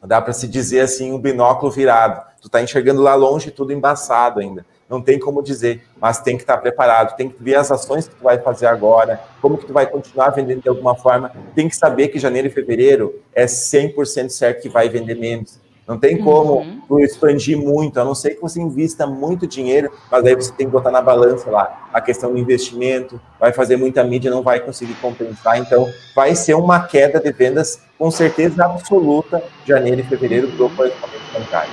dá 0.06 0.20
para 0.20 0.32
se 0.32 0.46
dizer 0.48 0.80
assim, 0.80 1.12
um 1.12 1.18
binóculo 1.18 1.70
virado. 1.70 2.22
Tu 2.40 2.46
está 2.46 2.60
enxergando 2.60 3.00
lá 3.00 3.14
longe 3.14 3.50
tudo 3.50 3.72
embaçado 3.72 4.40
ainda 4.40 4.64
não 4.92 5.00
tem 5.00 5.18
como 5.18 5.42
dizer, 5.42 5.82
mas 5.98 6.20
tem 6.20 6.36
que 6.36 6.42
estar 6.42 6.58
preparado, 6.58 7.16
tem 7.16 7.30
que 7.30 7.42
ver 7.42 7.54
as 7.54 7.72
ações 7.72 8.06
que 8.06 8.14
tu 8.14 8.22
vai 8.22 8.38
fazer 8.38 8.66
agora, 8.66 9.18
como 9.40 9.56
que 9.56 9.64
tu 9.64 9.72
vai 9.72 9.86
continuar 9.86 10.28
vendendo 10.30 10.60
de 10.60 10.68
alguma 10.68 10.94
forma, 10.94 11.32
tem 11.54 11.66
que 11.66 11.74
saber 11.74 12.08
que 12.08 12.18
janeiro 12.18 12.48
e 12.48 12.50
fevereiro 12.50 13.18
é 13.34 13.46
100% 13.46 14.28
certo 14.28 14.60
que 14.60 14.68
vai 14.68 14.90
vender 14.90 15.14
menos. 15.14 15.58
Não 15.86 15.98
tem 15.98 16.18
como 16.18 16.64
uhum. 16.88 17.00
expandir 17.00 17.58
muito, 17.58 17.98
a 17.98 18.04
não 18.04 18.14
ser 18.14 18.36
que 18.36 18.40
você 18.40 18.60
invista 18.60 19.06
muito 19.06 19.46
dinheiro, 19.46 19.90
mas 20.10 20.24
aí 20.24 20.34
você 20.34 20.52
tem 20.52 20.66
que 20.66 20.72
botar 20.72 20.90
na 20.90 21.02
balança 21.02 21.50
lá 21.50 21.88
a 21.92 22.00
questão 22.00 22.32
do 22.32 22.38
investimento, 22.38 23.20
vai 23.38 23.52
fazer 23.52 23.76
muita 23.76 24.02
mídia, 24.04 24.30
não 24.30 24.42
vai 24.42 24.60
conseguir 24.60 24.94
compensar, 24.94 25.58
então 25.58 25.88
vai 26.14 26.34
ser 26.34 26.54
uma 26.54 26.80
queda 26.80 27.20
de 27.20 27.32
vendas 27.32 27.80
com 27.98 28.10
certeza 28.10 28.64
absoluta 28.64 29.42
janeiro 29.66 30.00
e 30.00 30.04
fevereiro 30.04 30.46
do 30.48 30.70
correspondente 30.70 31.24
bancário. 31.32 31.72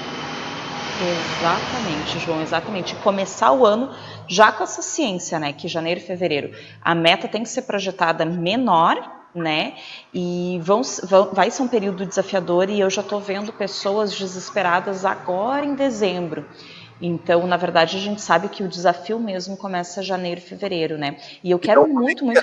Exatamente, 1.01 2.19
João, 2.19 2.41
exatamente. 2.41 2.95
Começar 2.95 3.53
o 3.53 3.65
ano 3.65 3.89
já 4.27 4.51
com 4.51 4.63
essa 4.63 4.81
ciência, 4.81 5.39
né? 5.39 5.53
Que 5.53 5.67
janeiro 5.67 6.01
e 6.01 6.03
fevereiro 6.03 6.51
a 6.81 6.93
meta 6.93 7.27
tem 7.27 7.43
que 7.43 7.49
ser 7.49 7.61
projetada 7.61 8.25
menor, 8.25 9.18
né? 9.33 9.75
E 10.13 10.59
vão, 10.63 10.81
vão, 11.03 11.29
vai 11.33 11.51
ser 11.51 11.61
um 11.61 11.67
período 11.67 12.05
desafiador 12.05 12.69
e 12.69 12.79
eu 12.79 12.89
já 12.89 13.01
estou 13.01 13.19
vendo 13.19 13.53
pessoas 13.53 14.17
desesperadas 14.17 15.05
agora 15.05 15.65
em 15.65 15.75
dezembro. 15.75 16.45
Então, 17.01 17.47
na 17.47 17.55
verdade, 17.55 17.95
a 17.95 17.99
gente 17.99 18.21
sabe 18.21 18.49
que 18.49 18.61
o 18.61 18.67
desafio 18.67 19.19
mesmo 19.19 19.55
começa 19.55 20.03
janeiro 20.03 20.41
fevereiro, 20.41 20.97
né? 20.97 21.17
E 21.43 21.49
eu 21.49 21.57
quero 21.57 21.81
então, 21.81 21.93
muito, 21.93 22.25
muito. 22.25 22.41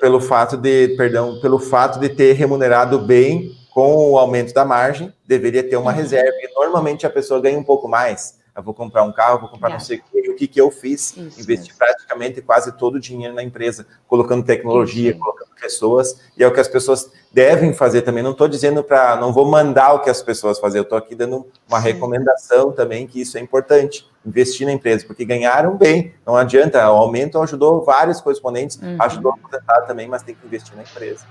Pelo 0.00 0.20
fato 0.20 0.56
de, 0.56 0.94
perdão, 0.96 1.40
pelo 1.40 1.58
fato 1.58 1.98
de 1.98 2.08
ter 2.08 2.34
remunerado 2.34 2.98
bem 3.00 3.50
com 3.70 4.12
o 4.12 4.18
aumento 4.18 4.54
da 4.54 4.64
margem, 4.64 5.12
deveria 5.26 5.62
ter 5.62 5.76
uma 5.76 5.90
uhum. 5.90 5.96
reserva. 5.96 6.36
E 6.40 6.54
normalmente 6.54 7.04
a 7.04 7.10
pessoa 7.10 7.40
ganha 7.40 7.58
um 7.58 7.64
pouco 7.64 7.88
mais. 7.88 8.39
Eu 8.56 8.62
vou 8.62 8.74
comprar 8.74 9.02
um 9.02 9.12
carro, 9.12 9.40
vou 9.40 9.48
comprar 9.48 9.68
yeah. 9.68 9.80
não 9.80 9.86
sei 9.86 9.98
o 9.98 10.02
que. 10.02 10.30
O 10.30 10.36
que, 10.36 10.46
que 10.46 10.60
eu 10.60 10.70
fiz? 10.70 11.16
Isso 11.16 11.40
Investi 11.40 11.68
mesmo. 11.68 11.78
praticamente 11.78 12.40
quase 12.42 12.72
todo 12.72 12.96
o 12.96 13.00
dinheiro 13.00 13.34
na 13.34 13.42
empresa, 13.42 13.86
colocando 14.06 14.44
tecnologia, 14.44 15.10
Isso. 15.10 15.20
colocando 15.20 15.50
pessoas. 15.60 16.20
E 16.36 16.42
é 16.42 16.46
o 16.46 16.52
que 16.52 16.60
as 16.60 16.68
pessoas 16.68 17.10
devem 17.32 17.72
fazer 17.72 18.02
também. 18.02 18.22
Não 18.22 18.32
estou 18.32 18.48
dizendo 18.48 18.82
para. 18.82 19.16
Não 19.16 19.32
vou 19.32 19.46
mandar 19.46 19.92
o 19.94 20.00
que 20.00 20.10
as 20.10 20.22
pessoas 20.22 20.58
fazem, 20.58 20.78
eu 20.78 20.82
estou 20.82 20.98
aqui 20.98 21.14
dando 21.14 21.46
uma 21.68 21.80
Sim. 21.80 21.86
recomendação 21.92 22.72
também, 22.72 23.06
que 23.06 23.20
isso 23.20 23.38
é 23.38 23.40
importante. 23.40 24.08
Investir 24.24 24.66
na 24.66 24.72
empresa, 24.72 25.06
porque 25.06 25.24
ganharam 25.24 25.76
bem. 25.76 26.12
Não 26.26 26.36
adianta. 26.36 26.78
O 26.90 26.96
aumento 26.96 27.40
ajudou 27.40 27.82
vários 27.82 28.20
correspondentes, 28.20 28.76
uhum. 28.76 28.96
ajudou 29.00 29.32
a 29.32 29.34
aposentar 29.34 29.82
também, 29.82 30.08
mas 30.08 30.22
tem 30.22 30.34
que 30.34 30.46
investir 30.46 30.76
na 30.76 30.82
empresa. 30.82 31.24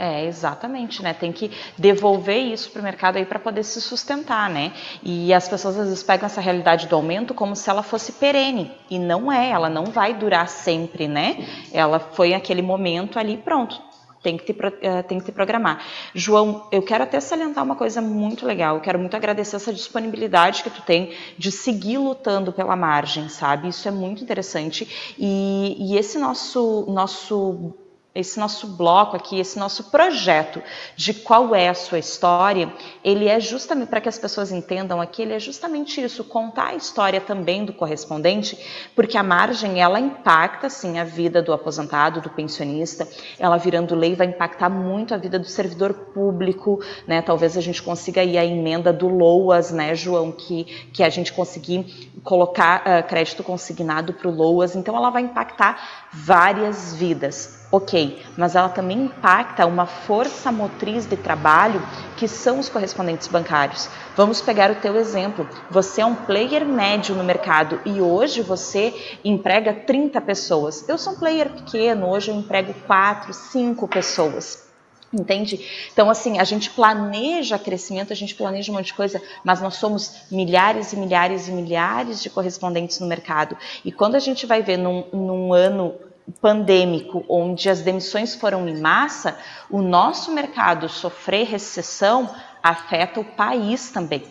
É, 0.00 0.24
exatamente, 0.26 1.02
né? 1.02 1.12
Tem 1.12 1.32
que 1.32 1.50
devolver 1.76 2.38
isso 2.38 2.70
para 2.70 2.78
o 2.78 2.84
mercado 2.84 3.16
aí 3.16 3.26
para 3.26 3.40
poder 3.40 3.64
se 3.64 3.80
sustentar, 3.80 4.48
né? 4.48 4.72
E 5.02 5.34
as 5.34 5.48
pessoas 5.48 5.76
às 5.76 5.88
vezes 5.88 6.04
pegam 6.04 6.26
essa 6.26 6.40
realidade 6.40 6.86
do 6.86 6.94
aumento 6.94 7.34
como 7.34 7.56
se 7.56 7.68
ela 7.68 7.82
fosse 7.82 8.12
perene. 8.12 8.70
E 8.88 8.96
não 8.96 9.30
é, 9.32 9.50
ela 9.50 9.68
não 9.68 9.86
vai 9.86 10.14
durar 10.14 10.48
sempre, 10.48 11.08
né? 11.08 11.44
Ela 11.72 11.98
foi 11.98 12.32
aquele 12.32 12.62
momento 12.62 13.18
ali, 13.18 13.36
pronto. 13.38 13.82
Tem 14.22 14.36
que, 14.36 14.52
te, 14.52 14.52
uh, 14.52 15.02
tem 15.08 15.18
que 15.18 15.24
te 15.24 15.32
programar. 15.32 15.84
João, 16.14 16.68
eu 16.70 16.82
quero 16.82 17.02
até 17.02 17.18
salientar 17.18 17.64
uma 17.64 17.74
coisa 17.74 18.00
muito 18.00 18.46
legal. 18.46 18.76
Eu 18.76 18.80
quero 18.80 19.00
muito 19.00 19.16
agradecer 19.16 19.56
essa 19.56 19.72
disponibilidade 19.72 20.62
que 20.62 20.70
tu 20.70 20.82
tem 20.82 21.12
de 21.36 21.50
seguir 21.50 21.98
lutando 21.98 22.52
pela 22.52 22.76
margem, 22.76 23.28
sabe? 23.28 23.68
Isso 23.68 23.88
é 23.88 23.90
muito 23.90 24.22
interessante. 24.22 25.16
E, 25.18 25.76
e 25.76 25.96
esse 25.96 26.18
nosso, 26.18 26.84
nosso 26.88 27.87
esse 28.18 28.38
nosso 28.38 28.66
bloco 28.66 29.16
aqui, 29.16 29.38
esse 29.38 29.58
nosso 29.58 29.84
projeto 29.84 30.60
de 30.96 31.14
qual 31.14 31.54
é 31.54 31.68
a 31.68 31.74
sua 31.74 31.98
história, 31.98 32.72
ele 33.04 33.28
é 33.28 33.38
justamente 33.38 33.88
para 33.88 34.00
que 34.00 34.08
as 34.08 34.18
pessoas 34.18 34.50
entendam 34.50 35.00
aqui, 35.00 35.22
ele 35.22 35.34
é 35.34 35.38
justamente 35.38 36.02
isso, 36.02 36.24
contar 36.24 36.68
a 36.68 36.74
história 36.74 37.20
também 37.20 37.64
do 37.64 37.72
correspondente, 37.72 38.58
porque 38.94 39.16
a 39.16 39.22
margem 39.22 39.80
ela 39.80 40.00
impacta 40.00 40.68
sim 40.68 40.98
a 40.98 41.04
vida 41.04 41.40
do 41.40 41.52
aposentado, 41.52 42.20
do 42.20 42.30
pensionista, 42.30 43.06
ela 43.38 43.56
virando 43.56 43.94
lei 43.94 44.16
vai 44.16 44.26
impactar 44.26 44.68
muito 44.68 45.14
a 45.14 45.16
vida 45.16 45.38
do 45.38 45.46
servidor 45.46 45.94
público, 45.94 46.80
né? 47.06 47.22
Talvez 47.22 47.56
a 47.56 47.60
gente 47.60 47.82
consiga 47.82 48.20
aí 48.20 48.36
a 48.36 48.44
emenda 48.44 48.92
do 48.92 49.06
LOAS, 49.06 49.70
né, 49.70 49.94
João, 49.94 50.32
que 50.32 50.64
que 50.92 51.02
a 51.02 51.08
gente 51.08 51.32
conseguir 51.32 52.10
colocar 52.24 52.82
uh, 52.82 53.06
crédito 53.06 53.44
consignado 53.44 54.12
para 54.12 54.28
o 54.28 54.34
LOAS, 54.34 54.74
então 54.74 54.96
ela 54.96 55.10
vai 55.10 55.22
impactar 55.22 56.08
várias 56.12 56.94
vidas 56.94 57.67
Ok, 57.70 58.22
mas 58.34 58.56
ela 58.56 58.70
também 58.70 58.96
impacta 59.02 59.66
uma 59.66 59.84
força 59.84 60.50
motriz 60.50 61.04
de 61.04 61.18
trabalho 61.18 61.86
que 62.16 62.26
são 62.26 62.58
os 62.58 62.66
correspondentes 62.70 63.28
bancários. 63.28 63.90
Vamos 64.16 64.40
pegar 64.40 64.70
o 64.70 64.76
teu 64.76 64.96
exemplo. 64.96 65.46
Você 65.70 66.00
é 66.00 66.06
um 66.06 66.14
player 66.14 66.64
médio 66.64 67.14
no 67.14 67.22
mercado 67.22 67.78
e 67.84 68.00
hoje 68.00 68.40
você 68.40 69.18
emprega 69.22 69.74
30 69.74 70.18
pessoas. 70.22 70.88
Eu 70.88 70.96
sou 70.96 71.12
um 71.12 71.16
player 71.16 71.50
pequeno, 71.50 72.08
hoje 72.08 72.30
eu 72.30 72.36
emprego 72.36 72.72
4, 72.86 73.34
5 73.34 73.86
pessoas. 73.86 74.66
Entende? 75.12 75.88
Então, 75.92 76.08
assim, 76.08 76.38
a 76.38 76.44
gente 76.44 76.70
planeja 76.70 77.58
crescimento, 77.58 78.12
a 78.12 78.16
gente 78.16 78.34
planeja 78.34 78.72
um 78.72 78.76
monte 78.76 78.86
de 78.86 78.94
coisa, 78.94 79.20
mas 79.44 79.60
nós 79.60 79.76
somos 79.76 80.22
milhares 80.30 80.92
e 80.92 80.96
milhares 80.96 81.48
e 81.48 81.52
milhares 81.52 82.22
de 82.22 82.30
correspondentes 82.30 82.98
no 83.00 83.06
mercado. 83.06 83.56
E 83.84 83.92
quando 83.92 84.16
a 84.16 84.18
gente 84.18 84.46
vai 84.46 84.62
ver 84.62 84.76
num, 84.78 85.04
num 85.12 85.52
ano 85.52 85.94
pandêmico, 86.40 87.24
onde 87.28 87.68
as 87.68 87.80
demissões 87.80 88.34
foram 88.34 88.68
em 88.68 88.80
massa, 88.80 89.38
o 89.70 89.82
nosso 89.82 90.32
mercado 90.32 90.88
sofrer 90.88 91.46
recessão 91.46 92.34
afeta 92.62 93.20
o 93.20 93.24
país 93.24 93.90
também. 93.90 94.24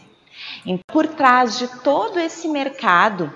Então, 0.65 0.83
por 0.87 1.07
trás 1.07 1.57
de 1.57 1.67
todo 1.81 2.19
esse 2.19 2.47
mercado, 2.47 3.31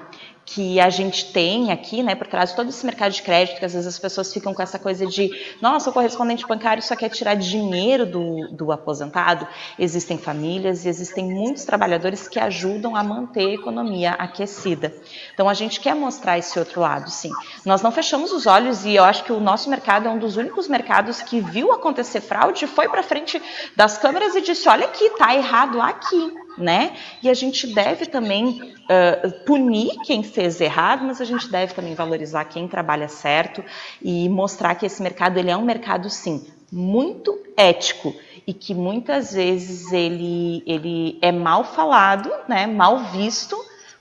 que 0.53 0.81
a 0.81 0.89
gente 0.89 1.31
tem 1.31 1.71
aqui, 1.71 2.03
né, 2.03 2.13
por 2.13 2.27
trás 2.27 2.49
de 2.49 2.55
todo 2.57 2.69
esse 2.69 2.85
mercado 2.85 3.13
de 3.13 3.21
crédito, 3.21 3.59
que 3.59 3.65
às 3.65 3.73
vezes 3.73 3.87
as 3.87 3.97
pessoas 3.97 4.33
ficam 4.33 4.53
com 4.53 4.61
essa 4.61 4.77
coisa 4.77 5.05
de, 5.05 5.31
nossa, 5.61 5.89
o 5.89 5.93
correspondente 5.93 6.45
bancário 6.45 6.83
só 6.83 6.93
quer 6.93 7.09
tirar 7.09 7.35
dinheiro 7.35 8.05
do, 8.05 8.49
do 8.51 8.71
aposentado. 8.71 9.47
Existem 9.79 10.17
famílias 10.17 10.83
e 10.83 10.89
existem 10.89 11.23
muitos 11.25 11.63
trabalhadores 11.63 12.27
que 12.27 12.37
ajudam 12.37 12.97
a 12.97 13.03
manter 13.03 13.47
a 13.47 13.53
economia 13.53 14.11
aquecida. 14.11 14.93
Então 15.33 15.47
a 15.47 15.53
gente 15.53 15.79
quer 15.79 15.95
mostrar 15.95 16.37
esse 16.37 16.59
outro 16.59 16.81
lado, 16.81 17.09
sim. 17.09 17.31
Nós 17.65 17.81
não 17.81 17.91
fechamos 17.91 18.33
os 18.33 18.45
olhos 18.45 18.83
e 18.83 18.93
eu 18.93 19.05
acho 19.05 19.23
que 19.23 19.31
o 19.31 19.39
nosso 19.39 19.69
mercado 19.69 20.07
é 20.07 20.11
um 20.11 20.19
dos 20.19 20.35
únicos 20.35 20.67
mercados 20.67 21.21
que 21.21 21.39
viu 21.39 21.71
acontecer 21.71 22.19
fraude, 22.19 22.67
foi 22.67 22.89
para 22.89 23.01
frente 23.01 23.41
das 23.75 23.97
câmeras 23.97 24.35
e 24.35 24.41
disse, 24.41 24.67
olha 24.67 24.85
aqui, 24.85 25.11
tá 25.11 25.33
errado 25.33 25.81
aqui 25.81 26.40
né? 26.57 26.95
E 27.21 27.29
a 27.29 27.33
gente 27.33 27.67
deve 27.67 28.05
também 28.05 28.61
uh, 28.61 29.45
punir 29.45 29.91
quem 30.05 30.23
fez 30.23 30.59
errado, 30.59 31.03
mas 31.05 31.21
a 31.21 31.25
gente 31.25 31.49
deve 31.49 31.73
também 31.73 31.95
valorizar 31.95 32.45
quem 32.45 32.67
trabalha 32.67 33.07
certo 33.07 33.63
e 34.01 34.27
mostrar 34.29 34.75
que 34.75 34.85
esse 34.85 35.01
mercado 35.01 35.37
ele 35.37 35.49
é 35.49 35.57
um 35.57 35.65
mercado 35.65 36.09
sim 36.09 36.45
muito 36.71 37.37
ético 37.57 38.15
e 38.47 38.53
que 38.53 38.73
muitas 38.73 39.33
vezes 39.33 39.91
ele, 39.91 40.63
ele 40.65 41.19
é 41.21 41.31
mal 41.31 41.63
falado, 41.63 42.31
né? 42.47 42.65
Mal 42.65 43.05
visto 43.11 43.55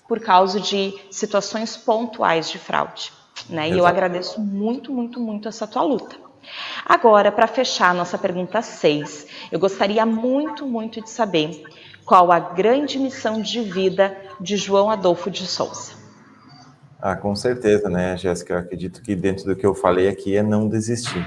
por 0.09 0.21
causa 0.21 0.59
de 0.61 0.95
situações 1.11 1.77
pontuais 1.77 2.51
de 2.51 2.59
fraude. 2.59 3.13
Né? 3.49 3.71
E 3.71 3.79
eu 3.79 3.87
agradeço 3.87 4.41
muito, 4.41 4.93
muito, 4.93 5.21
muito 5.21 5.49
essa 5.49 5.67
tua 5.67 5.83
luta. 5.83 6.17
Agora, 6.85 7.31
para 7.31 7.47
fechar 7.47 7.91
a 7.91 7.95
nossa 7.95 8.19
pergunta 8.19 8.61
6, 8.63 9.27
eu 9.53 9.59
gostaria 9.59 10.05
muito, 10.05 10.67
muito 10.67 11.01
de 11.01 11.11
saber 11.11 11.63
qual 12.05 12.33
a 12.33 12.39
grande 12.39 12.99
missão 12.99 13.41
de 13.41 13.61
vida 13.61 14.17
de 14.41 14.57
João 14.57 14.91
Adolfo 14.91 15.31
de 15.31 15.47
Souza? 15.47 15.93
Ah, 17.01 17.17
com 17.17 17.35
certeza, 17.35 17.89
né, 17.89 18.17
Jéssica? 18.17 18.55
Eu 18.55 18.59
acredito 18.59 19.03
que 19.03 19.15
dentro 19.15 19.45
do 19.45 19.57
que 19.57 19.65
eu 19.65 19.75
falei 19.75 20.09
aqui 20.09 20.37
é 20.37 20.43
não 20.43 20.69
desistir. 20.69 21.25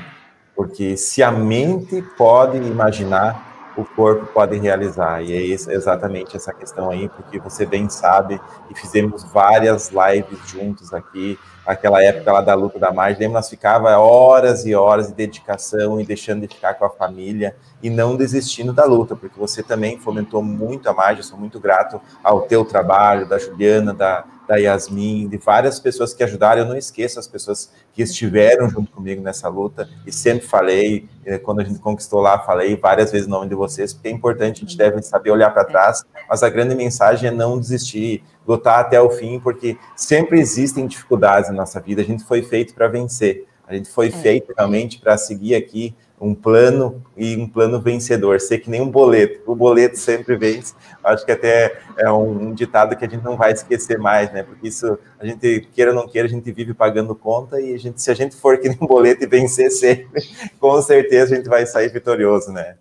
Porque 0.56 0.96
se 0.96 1.24
a 1.24 1.32
mente 1.32 2.02
pode 2.16 2.58
imaginar 2.58 3.53
o 3.76 3.84
corpo 3.84 4.26
pode 4.28 4.58
realizar. 4.58 5.22
E 5.22 5.34
é 5.34 5.46
exatamente 5.46 6.36
essa 6.36 6.54
questão 6.54 6.90
aí, 6.90 7.10
porque 7.10 7.40
você 7.40 7.66
bem 7.66 7.90
sabe, 7.90 8.40
e 8.70 8.76
fizemos 8.76 9.24
várias 9.24 9.92
lives 9.92 10.40
juntos 10.48 10.94
aqui, 10.94 11.38
aquela 11.66 12.04
época 12.04 12.32
lá 12.32 12.42
da 12.42 12.54
luta 12.54 12.78
da 12.78 12.92
margem, 12.92 13.22
lembra, 13.22 13.40
nós 13.40 13.50
ficava 13.50 13.98
horas 13.98 14.66
e 14.66 14.76
horas 14.76 15.08
de 15.08 15.14
dedicação 15.14 16.00
e 16.00 16.06
deixando 16.06 16.42
de 16.42 16.54
ficar 16.54 16.74
com 16.74 16.86
a 16.86 16.90
família 16.90 17.56
e 17.82 17.90
não 17.90 18.16
desistindo 18.16 18.74
da 18.74 18.86
luta, 18.86 19.16
porque 19.16 19.40
você 19.40 19.64
também 19.64 19.98
fomentou 19.98 20.44
muito 20.44 20.90
a 20.90 20.94
margem, 20.94 21.24
sou 21.24 21.38
muito 21.38 21.60
grato 21.60 22.02
ao 22.24 22.42
teu 22.42 22.66
trabalho, 22.66 23.28
da 23.28 23.38
Juliana, 23.38 23.94
da, 23.94 24.26
da 24.48 24.56
Yasmin, 24.56 25.28
de 25.28 25.38
várias 25.38 25.80
pessoas 25.80 26.14
que 26.14 26.24
ajudaram. 26.24 26.62
Eu 26.62 26.68
não 26.68 26.78
esqueço 26.78 27.20
as 27.20 27.28
pessoas 27.28 27.72
que 27.94 28.02
estiveram 28.02 28.70
junto 28.70 28.92
comigo 28.92 29.22
nessa 29.22 29.48
luta 29.48 29.90
e 30.06 30.12
sempre 30.12 30.46
falei, 30.46 31.08
eh, 31.26 31.38
quando 31.38 31.62
a 31.62 31.64
gente 31.64 31.80
conquistou 31.80 32.20
lá, 32.20 32.40
falei 32.40 32.76
várias 32.76 33.12
vezes 33.12 33.28
o 33.28 33.30
nome 33.30 33.50
de 33.50 33.56
vocês, 33.56 33.94
porque 33.94 34.08
é 34.08 34.12
importante, 34.12 34.58
a 34.58 34.68
gente 34.68 34.78
deve 34.78 35.02
saber 35.02 35.32
olhar 35.32 35.52
para 35.52 35.64
trás, 35.64 36.04
mas 36.30 36.44
a 36.44 36.50
grande 36.50 36.76
mensagem 36.76 37.30
é 37.30 37.32
não 37.32 37.60
desistir, 37.60 38.24
lutar 38.48 38.80
até 38.80 39.00
o 39.00 39.10
fim, 39.10 39.40
porque 39.40 39.78
sempre 39.96 40.40
existem 40.40 40.88
dificuldades 40.88 41.50
na 41.50 41.56
nossa 41.56 41.80
vida, 41.80 42.02
a 42.02 42.06
gente 42.06 42.24
foi 42.24 42.42
feito 42.42 42.74
para 42.74 42.88
vencer. 42.88 43.46
A 43.66 43.74
gente 43.74 43.90
foi 43.90 44.08
é. 44.08 44.12
feito 44.12 44.54
realmente 44.56 45.00
para 45.00 45.18
seguir 45.18 45.56
aqui 45.56 45.96
um 46.24 46.34
plano 46.34 47.04
e 47.18 47.36
um 47.36 47.48
plano 47.48 47.82
vencedor, 47.82 48.40
ser 48.40 48.60
que 48.60 48.70
nem 48.70 48.82
um 48.82 48.90
boleto. 48.90 49.42
O 49.46 49.54
boleto 49.54 49.98
sempre 50.00 50.38
vence. 50.38 50.74
Acho 51.04 51.26
que 51.26 51.32
até 51.34 51.80
é 51.98 52.10
um, 52.10 52.48
um, 52.48 52.54
ditado 52.54 52.96
que 52.96 53.04
a 53.04 53.10
gente 53.10 53.24
não 53.24 53.36
vai 53.36 53.52
esquecer 53.52 54.00
mais, 54.00 54.32
né? 54.32 54.42
Porque 54.42 54.68
isso, 54.68 54.98
a 55.20 55.26
gente, 55.26 55.68
queira 55.74 55.92
ou 55.92 55.98
não 55.98 56.08
queira, 56.08 56.28
a 56.28 56.32
gente 56.32 56.50
vive 56.52 56.74
pagando 56.74 57.14
conta 57.14 57.60
e 57.60 57.74
a 57.74 57.78
gente, 57.78 58.02
se 58.02 58.10
a 58.10 58.14
gente 58.14 58.36
for 58.38 58.58
que 58.58 58.70
nem 58.70 58.78
um 58.82 58.88
boleto 58.88 59.24
e 59.24 59.28
vencer 59.28 59.70
sempre, 59.70 60.24
com 60.60 60.82
certeza 60.82 61.34
a 61.34 61.38
gente 61.38 61.50
vai 61.50 61.66
sair 61.66 61.90
vitorioso, 61.90 62.52
né? 62.52 62.76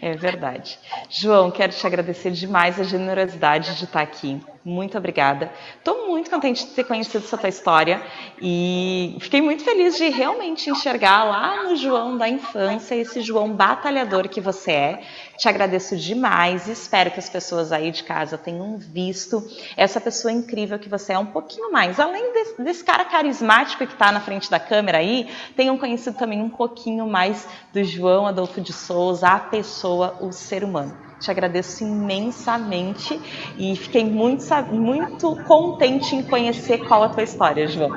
É 0.00 0.14
verdade. 0.14 0.78
João, 1.08 1.50
quero 1.50 1.72
te 1.72 1.86
agradecer 1.86 2.30
demais 2.30 2.80
a 2.80 2.82
generosidade 2.82 3.76
de 3.76 3.84
estar 3.84 4.00
aqui. 4.00 4.40
Muito 4.64 4.96
obrigada. 4.96 5.50
Estou 5.76 6.06
muito 6.06 6.30
contente 6.30 6.64
de 6.64 6.70
ter 6.70 6.84
conhecido 6.84 7.24
essa 7.24 7.36
tua 7.36 7.48
história 7.48 8.00
e 8.40 9.16
fiquei 9.18 9.42
muito 9.42 9.64
feliz 9.64 9.96
de 9.96 10.08
realmente 10.08 10.70
enxergar 10.70 11.24
lá 11.24 11.64
no 11.64 11.74
João 11.74 12.16
da 12.16 12.28
infância 12.28 12.94
esse 12.94 13.22
João 13.22 13.52
batalhador 13.52 14.28
que 14.28 14.40
você 14.40 14.70
é. 14.70 15.02
Te 15.36 15.48
agradeço 15.48 15.96
demais 15.96 16.68
e 16.68 16.72
espero 16.72 17.10
que 17.10 17.18
as 17.18 17.28
pessoas 17.28 17.72
aí 17.72 17.90
de 17.90 18.04
casa 18.04 18.38
tenham 18.38 18.78
visto 18.78 19.42
essa 19.76 20.00
pessoa 20.00 20.30
incrível 20.30 20.78
que 20.78 20.88
você 20.88 21.12
é 21.12 21.18
um 21.18 21.26
pouquinho 21.26 21.72
mais. 21.72 21.98
Além 21.98 22.32
desse, 22.32 22.62
desse 22.62 22.84
cara 22.84 23.04
carismático 23.04 23.84
que 23.84 23.92
está 23.92 24.12
na 24.12 24.20
frente 24.20 24.48
da 24.48 24.60
câmera 24.60 24.98
aí, 24.98 25.28
tenham 25.56 25.76
conhecido 25.76 26.16
também 26.16 26.40
um 26.40 26.50
pouquinho 26.50 27.04
mais 27.08 27.48
do 27.72 27.82
João 27.82 28.28
Adolfo 28.28 28.60
de 28.60 28.72
Souza, 28.72 29.26
a 29.26 29.40
pessoa, 29.40 30.18
o 30.20 30.30
ser 30.30 30.62
humano. 30.62 31.11
Te 31.22 31.30
agradeço 31.30 31.84
imensamente 31.84 33.20
e 33.56 33.76
fiquei 33.76 34.04
muito, 34.04 34.44
muito 34.72 35.36
contente 35.44 36.16
em 36.16 36.22
conhecer 36.24 36.78
qual 36.78 37.04
a 37.04 37.08
tua 37.08 37.22
história, 37.22 37.66
João. 37.68 37.96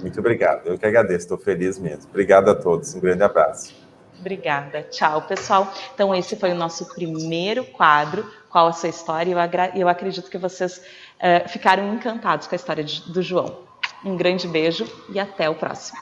Muito 0.00 0.20
obrigado. 0.20 0.68
Eu 0.68 0.78
que 0.78 0.86
agradeço, 0.86 1.24
estou 1.24 1.36
feliz 1.36 1.80
mesmo. 1.80 2.08
Obrigado 2.08 2.48
a 2.48 2.54
todos. 2.54 2.94
Um 2.94 3.00
grande 3.00 3.24
abraço. 3.24 3.74
Obrigada. 4.20 4.82
Tchau, 4.84 5.22
pessoal. 5.22 5.72
Então, 5.94 6.14
esse 6.14 6.36
foi 6.36 6.52
o 6.52 6.54
nosso 6.54 6.94
primeiro 6.94 7.64
quadro. 7.64 8.24
Qual 8.48 8.68
a 8.68 8.72
sua 8.72 8.88
história? 8.88 9.32
Eu, 9.32 9.80
eu 9.80 9.88
acredito 9.88 10.30
que 10.30 10.38
vocês 10.38 10.78
uh, 10.78 11.48
ficaram 11.48 11.92
encantados 11.92 12.46
com 12.46 12.54
a 12.54 12.56
história 12.56 12.84
de, 12.84 13.02
do 13.12 13.20
João. 13.20 13.64
Um 14.04 14.16
grande 14.16 14.46
beijo 14.46 14.86
e 15.10 15.18
até 15.18 15.50
o 15.50 15.56
próximo. 15.56 15.98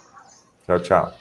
Tchau, 0.66 0.80
tchau. 0.80 1.14